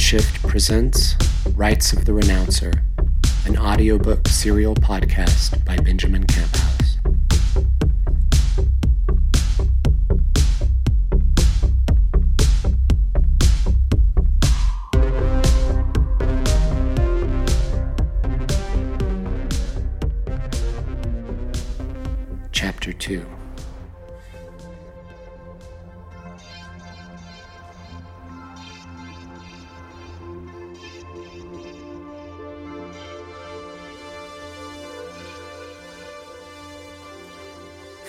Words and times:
Shift 0.00 0.42
presents 0.42 1.14
Rites 1.54 1.92
of 1.92 2.04
the 2.04 2.12
Renouncer, 2.12 2.72
an 3.46 3.56
audiobook 3.56 4.26
serial 4.26 4.74
podcast 4.74 5.64
by 5.64 5.76
Benjamin 5.76 6.26
Camphouse. 6.26 6.69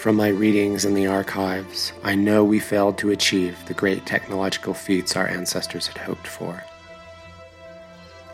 From 0.01 0.15
my 0.15 0.29
readings 0.29 0.83
in 0.83 0.95
the 0.95 1.05
archives, 1.05 1.93
I 2.01 2.15
know 2.15 2.43
we 2.43 2.57
failed 2.57 2.97
to 2.97 3.11
achieve 3.11 3.55
the 3.67 3.75
great 3.75 4.03
technological 4.03 4.73
feats 4.73 5.15
our 5.15 5.27
ancestors 5.27 5.85
had 5.85 5.99
hoped 5.99 6.25
for. 6.25 6.63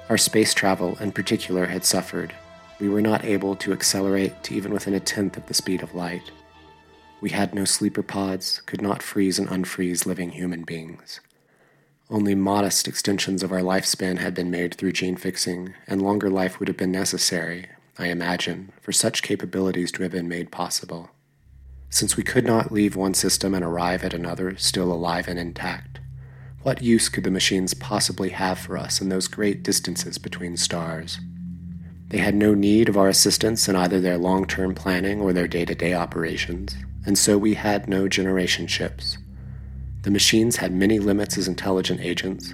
Our 0.07 0.17
space 0.17 0.53
travel, 0.53 0.97
in 1.01 1.11
particular, 1.11 1.65
had 1.65 1.83
suffered. 1.83 2.33
We 2.79 2.87
were 2.87 3.01
not 3.01 3.25
able 3.25 3.53
to 3.57 3.73
accelerate 3.73 4.43
to 4.43 4.55
even 4.55 4.71
within 4.71 4.93
a 4.93 5.01
tenth 5.01 5.35
of 5.35 5.45
the 5.47 5.53
speed 5.53 5.83
of 5.83 5.93
light. 5.93 6.31
We 7.19 7.31
had 7.31 7.53
no 7.53 7.65
sleeper 7.65 8.01
pods, 8.01 8.61
could 8.65 8.81
not 8.81 9.03
freeze 9.03 9.37
and 9.37 9.49
unfreeze 9.49 10.05
living 10.05 10.29
human 10.29 10.63
beings. 10.63 11.19
Only 12.09 12.33
modest 12.33 12.87
extensions 12.87 13.43
of 13.43 13.51
our 13.51 13.59
lifespan 13.59 14.19
had 14.19 14.33
been 14.33 14.49
made 14.49 14.75
through 14.75 14.93
gene 14.93 15.17
fixing, 15.17 15.73
and 15.85 16.01
longer 16.01 16.29
life 16.29 16.59
would 16.59 16.69
have 16.69 16.77
been 16.77 16.93
necessary, 16.93 17.65
I 17.99 18.07
imagine, 18.07 18.71
for 18.81 18.93
such 18.93 19.21
capabilities 19.21 19.91
to 19.91 20.03
have 20.03 20.13
been 20.13 20.29
made 20.29 20.49
possible. 20.49 21.09
Since 21.89 22.17
we 22.17 22.23
could 22.23 22.45
not 22.45 22.71
leave 22.71 22.95
one 22.95 23.13
system 23.13 23.53
and 23.53 23.63
arrive 23.63 24.03
at 24.03 24.13
another 24.13 24.55
still 24.57 24.91
alive 24.91 25.27
and 25.27 25.39
intact, 25.39 25.99
what 26.63 26.81
use 26.81 27.07
could 27.07 27.23
the 27.23 27.31
machines 27.31 27.73
possibly 27.73 28.29
have 28.29 28.59
for 28.59 28.77
us 28.77 28.99
in 28.99 29.09
those 29.09 29.27
great 29.27 29.63
distances 29.63 30.17
between 30.17 30.57
stars? 30.57 31.19
They 32.09 32.17
had 32.17 32.35
no 32.35 32.53
need 32.53 32.89
of 32.89 32.97
our 32.97 33.07
assistance 33.07 33.67
in 33.67 33.75
either 33.75 34.01
their 34.01 34.17
long 34.17 34.45
term 34.45 34.75
planning 34.75 35.21
or 35.21 35.33
their 35.33 35.47
day 35.47 35.65
to 35.65 35.75
day 35.75 35.93
operations, 35.93 36.75
and 37.05 37.17
so 37.17 37.37
we 37.37 37.53
had 37.53 37.87
no 37.87 38.07
generation 38.07 38.67
ships. 38.67 39.17
The 40.03 40.11
machines 40.11 40.57
had 40.57 40.73
many 40.73 40.99
limits 40.99 41.37
as 41.37 41.47
intelligent 41.47 42.01
agents, 42.01 42.53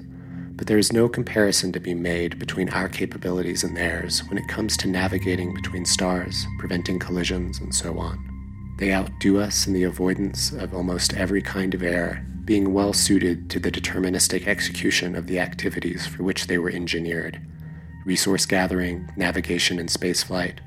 but 0.56 0.68
there 0.68 0.78
is 0.78 0.94
no 0.94 1.10
comparison 1.10 1.72
to 1.72 1.80
be 1.80 1.94
made 1.94 2.40
between 2.40 2.70
our 2.70 2.90
capabilities 2.90 3.64
and 3.64 3.76
theirs 3.76 4.24
when 4.30 4.38
it 4.38 4.48
comes 4.48 4.78
to 4.78 4.88
navigating 4.88 5.54
between 5.54 5.86
stars, 5.86 6.46
preventing 6.60 7.00
collisions, 7.00 7.60
and 7.60 7.74
so 7.74 7.98
on. 8.00 8.33
They 8.78 8.94
outdo 8.94 9.40
us 9.40 9.68
in 9.68 9.74
the 9.74 9.84
avoidance 9.84 10.52
of 10.52 10.74
almost 10.74 11.14
every 11.14 11.42
kind 11.42 11.74
of 11.74 11.84
error, 11.84 12.26
being 12.44 12.74
well 12.74 12.94
suited 12.94 13.50
to 13.52 13.60
the 13.60 13.72
deterministic 13.72 14.48
execution 14.48 15.16
of 15.16 15.28
the 15.28 15.40
activities 15.40 16.06
for 16.08 16.24
which 16.24 16.48
they 16.48 16.58
were 16.58 16.70
engineered. 16.70 17.40
Resource 18.06 18.46
gathering, 18.46 19.10
navigation, 19.16 19.80
and 19.80 19.90
spaceflight, 19.90 20.60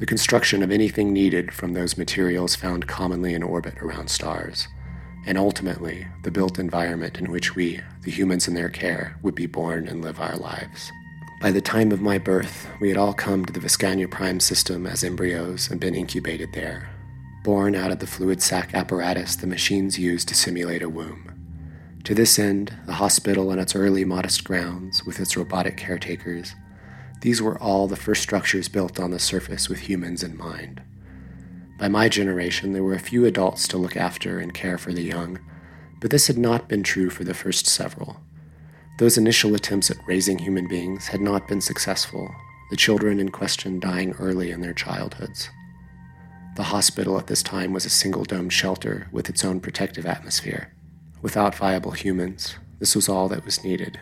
the 0.00 0.06
construction 0.06 0.62
of 0.62 0.70
anything 0.70 1.12
needed 1.12 1.52
from 1.52 1.74
those 1.74 1.98
materials 1.98 2.56
found 2.56 2.86
commonly 2.86 3.34
in 3.34 3.42
orbit 3.42 3.74
around 3.82 4.08
stars, 4.08 4.66
and 5.26 5.36
ultimately 5.36 6.06
the 6.22 6.30
built 6.30 6.58
environment 6.58 7.18
in 7.18 7.30
which 7.30 7.54
we, 7.54 7.82
the 8.00 8.10
humans 8.10 8.48
in 8.48 8.54
their 8.54 8.70
care, 8.70 9.18
would 9.20 9.34
be 9.34 9.44
born 9.44 9.86
and 9.86 10.02
live 10.02 10.18
our 10.18 10.36
lives. 10.36 10.90
By 11.42 11.50
the 11.50 11.60
time 11.60 11.92
of 11.92 12.00
my 12.00 12.16
birth, 12.16 12.66
we 12.80 12.88
had 12.88 12.96
all 12.96 13.12
come 13.12 13.44
to 13.44 13.52
the 13.52 13.60
Vizcaya 13.60 14.10
Prime 14.10 14.40
system 14.40 14.86
as 14.86 15.04
embryos 15.04 15.70
and 15.70 15.78
been 15.78 15.94
incubated 15.94 16.54
there, 16.54 16.88
born 17.42 17.74
out 17.74 17.90
of 17.90 17.98
the 17.98 18.06
fluid 18.06 18.42
sac 18.42 18.74
apparatus 18.74 19.36
the 19.36 19.46
machines 19.46 19.98
used 19.98 20.28
to 20.28 20.34
simulate 20.34 20.82
a 20.82 20.88
womb. 20.88 21.34
To 22.04 22.14
this 22.14 22.38
end, 22.38 22.74
the 22.86 22.94
hospital 22.94 23.50
and 23.50 23.60
its 23.60 23.74
early 23.74 24.04
modest 24.04 24.44
grounds, 24.44 25.04
with 25.04 25.20
its 25.20 25.36
robotic 25.36 25.76
caretakers, 25.76 26.54
these 27.20 27.42
were 27.42 27.60
all 27.60 27.86
the 27.86 27.96
first 27.96 28.22
structures 28.22 28.68
built 28.68 28.98
on 28.98 29.10
the 29.10 29.18
surface 29.18 29.68
with 29.68 29.80
humans 29.80 30.22
in 30.22 30.36
mind. 30.36 30.82
By 31.78 31.88
my 31.88 32.08
generation, 32.08 32.72
there 32.72 32.82
were 32.82 32.94
a 32.94 32.98
few 32.98 33.24
adults 33.26 33.68
to 33.68 33.78
look 33.78 33.96
after 33.96 34.38
and 34.38 34.54
care 34.54 34.78
for 34.78 34.92
the 34.92 35.02
young, 35.02 35.38
but 36.00 36.10
this 36.10 36.26
had 36.26 36.38
not 36.38 36.68
been 36.68 36.82
true 36.82 37.10
for 37.10 37.24
the 37.24 37.34
first 37.34 37.66
several. 37.66 38.16
Those 38.98 39.18
initial 39.18 39.54
attempts 39.54 39.90
at 39.90 40.06
raising 40.06 40.38
human 40.38 40.68
beings 40.68 41.08
had 41.08 41.20
not 41.20 41.48
been 41.48 41.60
successful, 41.60 42.34
the 42.70 42.76
children 42.76 43.18
in 43.18 43.30
question 43.30 43.80
dying 43.80 44.12
early 44.18 44.50
in 44.50 44.60
their 44.60 44.74
childhoods. 44.74 45.50
The 46.60 46.64
hospital 46.64 47.18
at 47.18 47.26
this 47.26 47.42
time 47.42 47.72
was 47.72 47.86
a 47.86 47.88
single 47.88 48.24
domed 48.24 48.52
shelter 48.52 49.08
with 49.10 49.30
its 49.30 49.46
own 49.46 49.60
protective 49.60 50.04
atmosphere. 50.04 50.70
Without 51.22 51.54
viable 51.54 51.92
humans, 51.92 52.54
this 52.78 52.94
was 52.94 53.08
all 53.08 53.30
that 53.30 53.46
was 53.46 53.64
needed. 53.64 53.98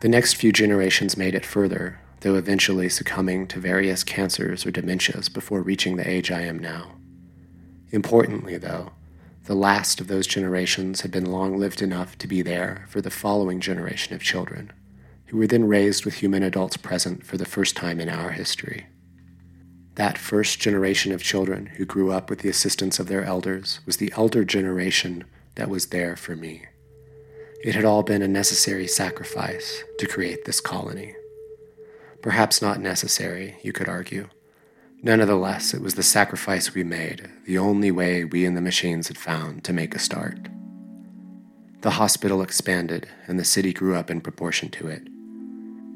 The 0.00 0.08
next 0.08 0.34
few 0.34 0.50
generations 0.50 1.16
made 1.16 1.36
it 1.36 1.46
further, 1.46 2.00
though 2.22 2.34
eventually 2.34 2.88
succumbing 2.88 3.46
to 3.46 3.60
various 3.60 4.02
cancers 4.02 4.66
or 4.66 4.72
dementias 4.72 5.32
before 5.32 5.62
reaching 5.62 5.94
the 5.94 6.10
age 6.10 6.32
I 6.32 6.40
am 6.40 6.58
now. 6.58 6.96
Importantly, 7.92 8.56
though, 8.58 8.90
the 9.44 9.54
last 9.54 10.00
of 10.00 10.08
those 10.08 10.26
generations 10.26 11.02
had 11.02 11.12
been 11.12 11.30
long 11.30 11.56
lived 11.56 11.82
enough 11.82 12.18
to 12.18 12.26
be 12.26 12.42
there 12.42 12.84
for 12.88 13.00
the 13.00 13.10
following 13.10 13.60
generation 13.60 14.12
of 14.12 14.24
children, 14.24 14.72
who 15.26 15.36
were 15.36 15.46
then 15.46 15.68
raised 15.68 16.04
with 16.04 16.14
human 16.14 16.42
adults 16.42 16.76
present 16.76 17.24
for 17.24 17.36
the 17.36 17.44
first 17.44 17.76
time 17.76 18.00
in 18.00 18.08
our 18.08 18.32
history. 18.32 18.86
That 19.96 20.18
first 20.18 20.60
generation 20.60 21.12
of 21.12 21.22
children 21.22 21.66
who 21.66 21.86
grew 21.86 22.12
up 22.12 22.28
with 22.28 22.40
the 22.40 22.50
assistance 22.50 22.98
of 22.98 23.08
their 23.08 23.24
elders 23.24 23.80
was 23.86 23.96
the 23.96 24.12
elder 24.14 24.44
generation 24.44 25.24
that 25.54 25.70
was 25.70 25.86
there 25.86 26.16
for 26.16 26.36
me. 26.36 26.66
It 27.64 27.74
had 27.74 27.86
all 27.86 28.02
been 28.02 28.20
a 28.20 28.28
necessary 28.28 28.86
sacrifice 28.86 29.82
to 29.98 30.06
create 30.06 30.44
this 30.44 30.60
colony. 30.60 31.14
Perhaps 32.20 32.60
not 32.60 32.78
necessary, 32.78 33.56
you 33.62 33.72
could 33.72 33.88
argue. 33.88 34.28
Nonetheless, 35.02 35.72
it 35.72 35.80
was 35.80 35.94
the 35.94 36.02
sacrifice 36.02 36.74
we 36.74 36.84
made, 36.84 37.30
the 37.46 37.56
only 37.56 37.90
way 37.90 38.22
we 38.22 38.44
and 38.44 38.56
the 38.56 38.60
machines 38.60 39.08
had 39.08 39.16
found 39.16 39.64
to 39.64 39.72
make 39.72 39.94
a 39.94 39.98
start. 39.98 40.48
The 41.80 41.92
hospital 41.92 42.42
expanded, 42.42 43.08
and 43.26 43.38
the 43.38 43.44
city 43.44 43.72
grew 43.72 43.94
up 43.94 44.10
in 44.10 44.20
proportion 44.20 44.68
to 44.72 44.88
it. 44.88 45.08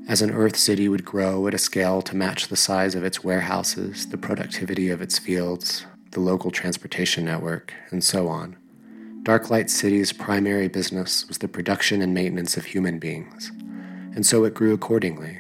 As 0.09 0.23
an 0.23 0.33
Earth 0.33 0.57
city 0.57 0.89
would 0.89 1.05
grow 1.05 1.47
at 1.47 1.55
a 1.55 1.59
scale 1.59 2.03
to 2.03 2.17
match 2.17 2.49
the 2.49 2.57
size 2.57 2.95
of 2.95 3.05
its 3.05 3.23
warehouses, 3.23 4.09
the 4.09 4.19
productivity 4.19 4.91
of 4.91 5.01
its 5.01 5.19
fields, 5.19 5.87
the 6.11 6.21
local 6.21 6.51
transportation 6.51 7.25
network, 7.25 7.73
and 7.91 8.03
so 8.03 8.27
on, 8.27 8.57
Darklight 9.23 9.69
City's 9.69 10.13
primary 10.13 10.67
business 10.67 11.29
was 11.29 11.39
the 11.39 11.47
production 11.47 12.01
and 12.01 12.15
maintenance 12.15 12.57
of 12.57 12.65
human 12.65 12.99
beings, 12.99 13.53
and 14.15 14.25
so 14.25 14.45
it 14.45 14.55
grew 14.55 14.73
accordingly. 14.73 15.39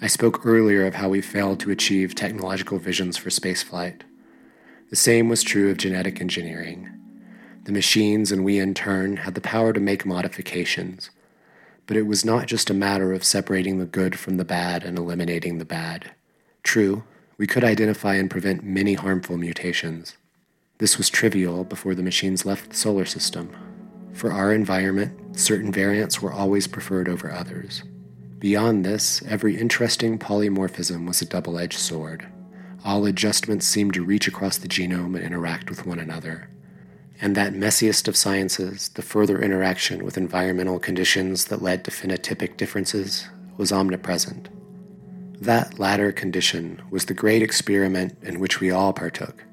I 0.00 0.06
spoke 0.06 0.46
earlier 0.46 0.86
of 0.86 0.94
how 0.94 1.08
we 1.08 1.20
failed 1.20 1.58
to 1.60 1.72
achieve 1.72 2.14
technological 2.14 2.78
visions 2.78 3.16
for 3.16 3.30
spaceflight. 3.30 4.02
The 4.90 4.96
same 4.96 5.28
was 5.28 5.42
true 5.42 5.70
of 5.70 5.76
genetic 5.76 6.20
engineering. 6.20 6.88
The 7.64 7.72
machines 7.72 8.30
and 8.30 8.44
we 8.44 8.58
in 8.60 8.72
turn 8.72 9.16
had 9.18 9.34
the 9.34 9.40
power 9.40 9.72
to 9.72 9.80
make 9.80 10.06
modifications 10.06 11.10
but 11.86 11.96
it 11.96 12.02
was 12.06 12.24
not 12.24 12.46
just 12.46 12.70
a 12.70 12.74
matter 12.74 13.12
of 13.12 13.24
separating 13.24 13.78
the 13.78 13.84
good 13.84 14.18
from 14.18 14.36
the 14.36 14.44
bad 14.44 14.84
and 14.84 14.98
eliminating 14.98 15.58
the 15.58 15.64
bad. 15.64 16.12
True, 16.62 17.04
we 17.36 17.46
could 17.46 17.64
identify 17.64 18.14
and 18.14 18.30
prevent 18.30 18.64
many 18.64 18.94
harmful 18.94 19.36
mutations. 19.36 20.16
This 20.78 20.96
was 20.98 21.10
trivial 21.10 21.64
before 21.64 21.94
the 21.94 22.02
machines 22.02 22.46
left 22.46 22.70
the 22.70 22.76
solar 22.76 23.04
system. 23.04 23.50
For 24.12 24.32
our 24.32 24.52
environment, 24.52 25.36
certain 25.36 25.72
variants 25.72 26.22
were 26.22 26.32
always 26.32 26.66
preferred 26.66 27.08
over 27.08 27.30
others. 27.30 27.82
Beyond 28.38 28.84
this, 28.84 29.22
every 29.28 29.56
interesting 29.56 30.18
polymorphism 30.18 31.06
was 31.06 31.22
a 31.22 31.26
double 31.26 31.58
edged 31.58 31.78
sword. 31.78 32.26
All 32.84 33.06
adjustments 33.06 33.66
seemed 33.66 33.94
to 33.94 34.04
reach 34.04 34.28
across 34.28 34.58
the 34.58 34.68
genome 34.68 35.16
and 35.16 35.24
interact 35.24 35.70
with 35.70 35.86
one 35.86 35.98
another 35.98 36.48
and 37.20 37.36
that 37.36 37.54
messiest 37.54 38.08
of 38.08 38.16
sciences, 38.16 38.88
the 38.90 39.02
further 39.02 39.40
interaction 39.40 40.04
with 40.04 40.18
environmental 40.18 40.78
conditions 40.78 41.46
that 41.46 41.62
led 41.62 41.84
to 41.84 41.90
phenotypic 41.90 42.56
differences, 42.56 43.28
was 43.56 43.72
omnipresent. 43.72 44.48
That 45.40 45.78
latter 45.78 46.12
condition 46.12 46.82
was 46.90 47.04
the 47.04 47.14
great 47.14 47.42
experiment 47.42 48.16
in 48.22 48.40
which 48.40 48.60
we 48.60 48.70
all 48.70 48.92
partook, 48.92 49.44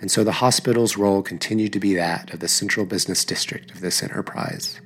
and 0.00 0.10
so 0.10 0.24
the 0.24 0.32
hospital's 0.32 0.96
role 0.96 1.22
continued 1.22 1.72
to 1.74 1.80
be 1.80 1.94
that 1.94 2.32
of 2.32 2.40
the 2.40 2.48
central 2.48 2.86
business 2.86 3.24
district 3.24 3.70
of 3.70 3.80
this 3.80 4.02
enterprise. 4.02 4.80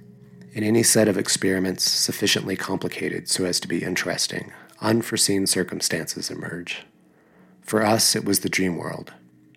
In 0.53 0.65
any 0.65 0.83
set 0.83 1.09
of 1.09 1.19
experiments 1.19 1.89
sufficiently 1.89 2.57
complicated 2.57 3.29
so 3.29 3.45
as 3.45 3.61
to 3.61 3.69
be 3.69 3.83
interesting, 3.83 4.53
unforeseen 4.81 5.47
circumstances 5.47 6.31
emerge. 6.31 6.85
For 7.63 7.85
us, 7.85 8.17
it 8.17 8.25
was 8.25 8.41
the 8.41 8.49
dream 8.49 8.77
world. 8.77 9.13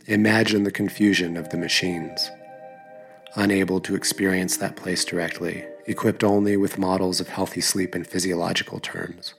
Imagine 0.08 0.64
the 0.64 0.72
confusion 0.72 1.38
of 1.38 1.50
the 1.50 1.58
machines. 1.58 2.30
Unable 3.36 3.80
to 3.80 3.96
experience 3.96 4.58
that 4.58 4.76
place 4.76 5.06
directly, 5.06 5.64
equipped 5.86 6.22
only 6.22 6.58
with 6.58 6.78
models 6.78 7.22
of 7.22 7.30
healthy 7.30 7.62
sleep 7.62 7.96
in 7.96 8.04
physiological 8.04 8.82
terms. 8.82 9.36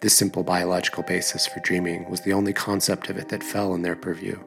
This 0.00 0.16
simple 0.16 0.42
biological 0.42 1.02
basis 1.02 1.46
for 1.46 1.60
dreaming 1.60 2.08
was 2.08 2.22
the 2.22 2.32
only 2.32 2.54
concept 2.54 3.10
of 3.10 3.18
it 3.18 3.28
that 3.28 3.44
fell 3.44 3.74
in 3.74 3.82
their 3.82 3.94
purview. 3.94 4.38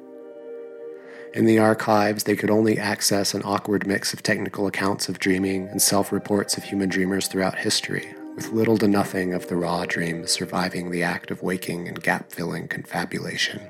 In 1.35 1.45
the 1.45 1.59
archives, 1.59 2.23
they 2.23 2.35
could 2.35 2.49
only 2.49 2.79
access 2.79 3.35
an 3.35 3.43
awkward 3.43 3.85
mix 3.85 4.11
of 4.11 4.23
technical 4.23 4.65
accounts 4.65 5.07
of 5.07 5.19
dreaming 5.19 5.67
and 5.67 5.79
self 5.79 6.11
reports 6.11 6.57
of 6.57 6.63
human 6.63 6.89
dreamers 6.89 7.27
throughout 7.27 7.59
history, 7.59 8.15
with 8.35 8.53
little 8.53 8.79
to 8.79 8.87
nothing 8.87 9.35
of 9.35 9.49
the 9.49 9.55
raw 9.55 9.85
dreams 9.85 10.31
surviving 10.31 10.89
the 10.89 11.03
act 11.03 11.29
of 11.29 11.43
waking 11.43 11.87
and 11.87 12.01
gap 12.01 12.31
filling 12.31 12.67
confabulation. 12.67 13.69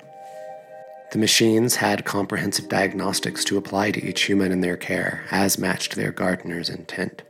The 1.13 1.19
machines 1.19 1.75
had 1.75 2.05
comprehensive 2.05 2.67
diagnostics 2.67 3.43
to 3.43 3.55
apply 3.55 3.91
to 3.91 4.03
each 4.03 4.23
human 4.23 4.51
in 4.51 4.61
their 4.61 4.75
care, 4.75 5.25
as 5.29 5.59
matched 5.59 5.95
their 5.95 6.11
gardener's 6.11 6.71
intent, 6.71 7.21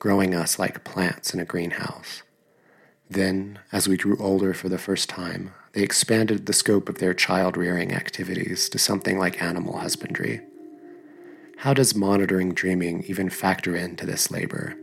growing 0.00 0.34
us 0.34 0.58
like 0.58 0.82
plants 0.82 1.32
in 1.32 1.38
a 1.38 1.44
greenhouse. 1.44 2.24
Then, 3.08 3.60
as 3.70 3.86
we 3.86 3.96
grew 3.96 4.16
older 4.18 4.54
for 4.54 4.68
the 4.68 4.76
first 4.76 5.08
time, 5.08 5.54
they 5.72 5.84
expanded 5.84 6.46
the 6.46 6.52
scope 6.52 6.88
of 6.88 6.98
their 6.98 7.14
child 7.14 7.56
rearing 7.56 7.92
activities 7.92 8.68
to 8.70 8.78
something 8.80 9.20
like 9.20 9.40
animal 9.40 9.78
husbandry. 9.78 10.40
How 11.58 11.72
does 11.72 11.94
monitoring 11.94 12.54
dreaming 12.54 13.04
even 13.06 13.30
factor 13.30 13.76
into 13.76 14.04
this 14.04 14.32
labor? 14.32 14.74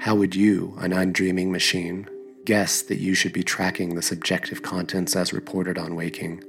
How 0.00 0.16
would 0.16 0.34
you, 0.34 0.76
an 0.80 0.90
undreaming 0.90 1.52
machine, 1.52 2.08
guess 2.44 2.82
that 2.82 2.98
you 2.98 3.14
should 3.14 3.32
be 3.32 3.44
tracking 3.44 3.94
the 3.94 4.02
subjective 4.02 4.62
contents 4.62 5.14
as 5.14 5.32
reported 5.32 5.78
on 5.78 5.94
waking? 5.94 6.42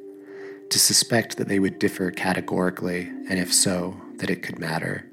To 0.73 0.79
suspect 0.79 1.37
that 1.37 1.49
they 1.49 1.59
would 1.59 1.77
differ 1.77 2.09
categorically, 2.09 3.01
and 3.29 3.37
if 3.37 3.53
so, 3.53 4.01
that 4.15 4.31
it 4.31 4.41
could 4.41 4.57
matter? 4.57 5.05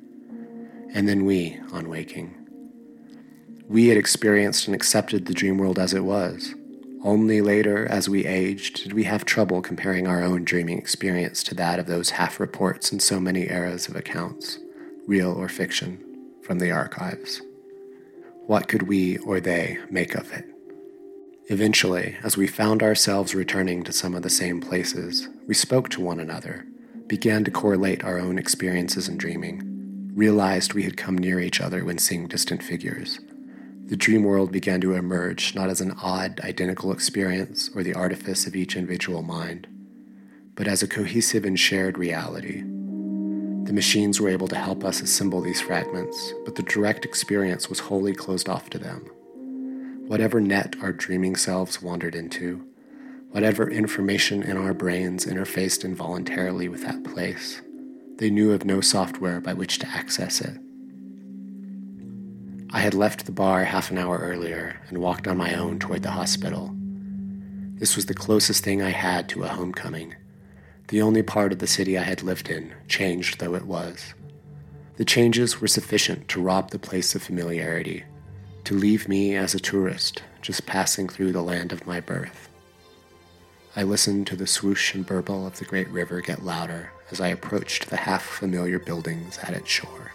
And 0.94 1.06
then 1.06 1.26
we, 1.26 1.60
on 1.70 1.90
waking. 1.90 2.34
We 3.68 3.88
had 3.88 3.98
experienced 3.98 4.66
and 4.66 4.74
accepted 4.74 5.26
the 5.26 5.34
dream 5.34 5.58
world 5.58 5.78
as 5.78 5.92
it 5.92 6.04
was. 6.04 6.54
Only 7.04 7.42
later, 7.42 7.86
as 7.86 8.08
we 8.08 8.24
aged, 8.24 8.84
did 8.84 8.94
we 8.94 9.04
have 9.04 9.26
trouble 9.26 9.60
comparing 9.60 10.06
our 10.06 10.22
own 10.22 10.44
dreaming 10.44 10.78
experience 10.78 11.42
to 11.42 11.54
that 11.56 11.78
of 11.78 11.84
those 11.84 12.08
half 12.08 12.40
reports 12.40 12.90
in 12.90 12.98
so 12.98 13.20
many 13.20 13.50
eras 13.50 13.86
of 13.86 13.94
accounts, 13.96 14.58
real 15.06 15.30
or 15.30 15.50
fiction, 15.50 16.02
from 16.42 16.58
the 16.58 16.70
archives. 16.70 17.42
What 18.46 18.66
could 18.66 18.88
we 18.88 19.18
or 19.18 19.40
they 19.40 19.76
make 19.90 20.14
of 20.14 20.32
it? 20.32 20.46
Eventually, 21.50 22.16
as 22.22 22.36
we 22.36 22.46
found 22.46 22.82
ourselves 22.82 23.34
returning 23.34 23.82
to 23.82 23.92
some 23.92 24.14
of 24.14 24.22
the 24.22 24.30
same 24.30 24.60
places, 24.60 25.28
we 25.46 25.54
spoke 25.54 25.90
to 25.90 26.00
one 26.00 26.20
another, 26.20 26.64
began 27.06 27.44
to 27.44 27.50
correlate 27.50 28.04
our 28.04 28.18
own 28.18 28.38
experiences 28.38 29.08
in 29.08 29.18
dreaming, 29.18 30.12
realized 30.14 30.72
we 30.72 30.84
had 30.84 30.96
come 30.96 31.18
near 31.18 31.40
each 31.40 31.60
other 31.60 31.84
when 31.84 31.98
seeing 31.98 32.28
distant 32.28 32.62
figures, 32.62 33.20
the 33.90 33.96
dream 33.96 34.22
world 34.22 34.52
began 34.52 34.80
to 34.80 34.94
emerge 34.94 35.52
not 35.56 35.68
as 35.68 35.80
an 35.80 35.90
odd, 36.00 36.38
identical 36.44 36.92
experience 36.92 37.68
or 37.74 37.82
the 37.82 37.92
artifice 37.92 38.46
of 38.46 38.54
each 38.54 38.76
individual 38.76 39.20
mind, 39.20 39.66
but 40.54 40.68
as 40.68 40.80
a 40.80 40.86
cohesive 40.86 41.44
and 41.44 41.58
shared 41.58 41.98
reality. 41.98 42.60
The 42.60 43.72
machines 43.72 44.20
were 44.20 44.28
able 44.28 44.46
to 44.46 44.54
help 44.54 44.84
us 44.84 45.00
assemble 45.00 45.40
these 45.40 45.60
fragments, 45.60 46.32
but 46.44 46.54
the 46.54 46.62
direct 46.62 47.04
experience 47.04 47.68
was 47.68 47.80
wholly 47.80 48.14
closed 48.14 48.48
off 48.48 48.70
to 48.70 48.78
them. 48.78 49.10
Whatever 50.10 50.40
net 50.40 50.74
our 50.82 50.92
dreaming 50.92 51.36
selves 51.36 51.80
wandered 51.80 52.16
into, 52.16 52.66
whatever 53.30 53.70
information 53.70 54.42
in 54.42 54.56
our 54.56 54.74
brains 54.74 55.24
interfaced 55.24 55.84
involuntarily 55.84 56.68
with 56.68 56.82
that 56.82 57.04
place, 57.04 57.62
they 58.16 58.28
knew 58.28 58.50
of 58.50 58.64
no 58.64 58.80
software 58.80 59.40
by 59.40 59.54
which 59.54 59.78
to 59.78 59.86
access 59.86 60.40
it. 60.40 60.58
I 62.72 62.80
had 62.80 62.92
left 62.92 63.24
the 63.24 63.30
bar 63.30 63.62
half 63.62 63.92
an 63.92 63.98
hour 63.98 64.18
earlier 64.18 64.80
and 64.88 64.98
walked 64.98 65.28
on 65.28 65.36
my 65.36 65.54
own 65.54 65.78
toward 65.78 66.02
the 66.02 66.10
hospital. 66.10 66.74
This 67.76 67.94
was 67.94 68.06
the 68.06 68.12
closest 68.12 68.64
thing 68.64 68.82
I 68.82 68.90
had 68.90 69.28
to 69.28 69.44
a 69.44 69.46
homecoming, 69.46 70.16
the 70.88 71.02
only 71.02 71.22
part 71.22 71.52
of 71.52 71.60
the 71.60 71.68
city 71.68 71.96
I 71.96 72.02
had 72.02 72.24
lived 72.24 72.50
in, 72.50 72.74
changed 72.88 73.38
though 73.38 73.54
it 73.54 73.64
was. 73.64 74.14
The 74.96 75.04
changes 75.04 75.60
were 75.60 75.68
sufficient 75.68 76.26
to 76.30 76.42
rob 76.42 76.70
the 76.70 76.80
place 76.80 77.14
of 77.14 77.22
familiarity, 77.22 78.02
to 78.64 78.74
leave 78.74 79.08
me 79.08 79.34
as 79.34 79.54
a 79.54 79.60
tourist 79.60 80.22
just 80.42 80.66
passing 80.66 81.08
through 81.08 81.32
the 81.32 81.42
land 81.42 81.72
of 81.72 81.86
my 81.86 82.00
birth. 82.00 82.48
I 83.76 83.82
listened 83.84 84.26
to 84.28 84.36
the 84.36 84.46
swoosh 84.46 84.94
and 84.94 85.06
burble 85.06 85.46
of 85.46 85.58
the 85.58 85.64
great 85.64 85.88
river 85.88 86.20
get 86.20 86.44
louder 86.44 86.90
as 87.10 87.20
I 87.20 87.28
approached 87.28 87.88
the 87.88 87.96
half 87.96 88.24
familiar 88.24 88.78
buildings 88.78 89.38
at 89.38 89.54
its 89.54 89.68
shore. 89.68 90.12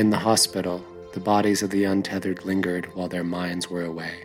In 0.00 0.08
the 0.08 0.20
hospital, 0.20 0.82
the 1.12 1.20
bodies 1.20 1.62
of 1.62 1.68
the 1.68 1.84
untethered 1.84 2.46
lingered 2.46 2.86
while 2.96 3.06
their 3.06 3.22
minds 3.22 3.68
were 3.68 3.84
away. 3.84 4.24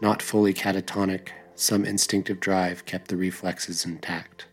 Not 0.00 0.20
fully 0.20 0.52
catatonic, 0.52 1.28
some 1.54 1.84
instinctive 1.84 2.40
drive 2.40 2.84
kept 2.84 3.06
the 3.06 3.16
reflexes 3.16 3.84
intact. 3.84 4.46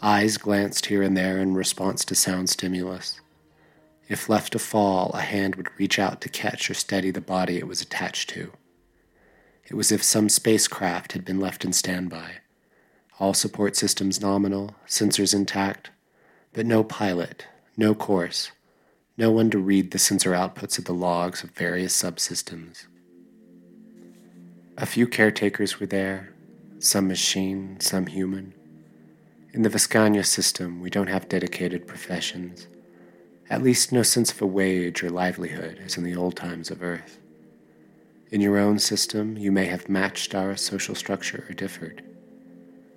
Eyes 0.00 0.38
glanced 0.38 0.86
here 0.86 1.02
and 1.02 1.14
there 1.14 1.36
in 1.36 1.52
response 1.52 2.02
to 2.06 2.14
sound 2.14 2.48
stimulus. 2.48 3.20
If 4.08 4.30
left 4.30 4.52
to 4.54 4.58
fall, 4.58 5.10
a 5.12 5.20
hand 5.20 5.56
would 5.56 5.68
reach 5.78 5.98
out 5.98 6.22
to 6.22 6.30
catch 6.30 6.70
or 6.70 6.74
steady 6.74 7.10
the 7.10 7.20
body 7.20 7.58
it 7.58 7.68
was 7.68 7.82
attached 7.82 8.30
to. 8.30 8.52
It 9.66 9.74
was 9.74 9.92
as 9.92 9.96
if 9.96 10.02
some 10.02 10.30
spacecraft 10.30 11.12
had 11.12 11.26
been 11.26 11.40
left 11.40 11.62
in 11.62 11.74
standby. 11.74 12.36
All 13.20 13.34
support 13.34 13.76
systems 13.76 14.18
nominal, 14.18 14.76
sensors 14.86 15.34
intact, 15.34 15.90
but 16.54 16.64
no 16.64 16.82
pilot, 16.82 17.46
no 17.76 17.94
course, 17.94 18.52
no 19.18 19.30
one 19.30 19.48
to 19.50 19.58
read 19.58 19.90
the 19.90 19.98
sensor 19.98 20.32
outputs 20.32 20.78
of 20.78 20.84
the 20.84 20.92
logs 20.92 21.42
of 21.42 21.50
various 21.52 21.96
subsystems. 21.96 22.86
A 24.76 24.84
few 24.84 25.06
caretakers 25.06 25.80
were 25.80 25.86
there, 25.86 26.34
some 26.80 27.08
machine, 27.08 27.80
some 27.80 28.06
human. 28.06 28.52
In 29.54 29.62
the 29.62 29.70
Vizcaya 29.70 30.24
system, 30.24 30.82
we 30.82 30.90
don't 30.90 31.08
have 31.08 31.30
dedicated 31.30 31.86
professions, 31.86 32.66
at 33.48 33.62
least 33.62 33.90
no 33.90 34.02
sense 34.02 34.30
of 34.30 34.42
a 34.42 34.46
wage 34.46 35.02
or 35.02 35.08
livelihood 35.08 35.80
as 35.82 35.96
in 35.96 36.04
the 36.04 36.14
old 36.14 36.36
times 36.36 36.70
of 36.70 36.82
Earth. 36.82 37.18
In 38.30 38.42
your 38.42 38.58
own 38.58 38.78
system, 38.78 39.38
you 39.38 39.50
may 39.50 39.64
have 39.64 39.88
matched 39.88 40.34
our 40.34 40.56
social 40.56 40.94
structure 40.94 41.46
or 41.48 41.54
differed. 41.54 42.04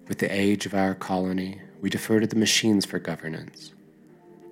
With 0.10 0.18
the 0.18 0.34
age 0.34 0.66
of 0.66 0.74
our 0.74 0.96
colony, 0.96 1.62
we 1.80 1.90
defer 1.90 2.20
to 2.20 2.28
the 2.28 2.36
machines 2.36 2.86
for 2.86 3.00
governance 3.00 3.72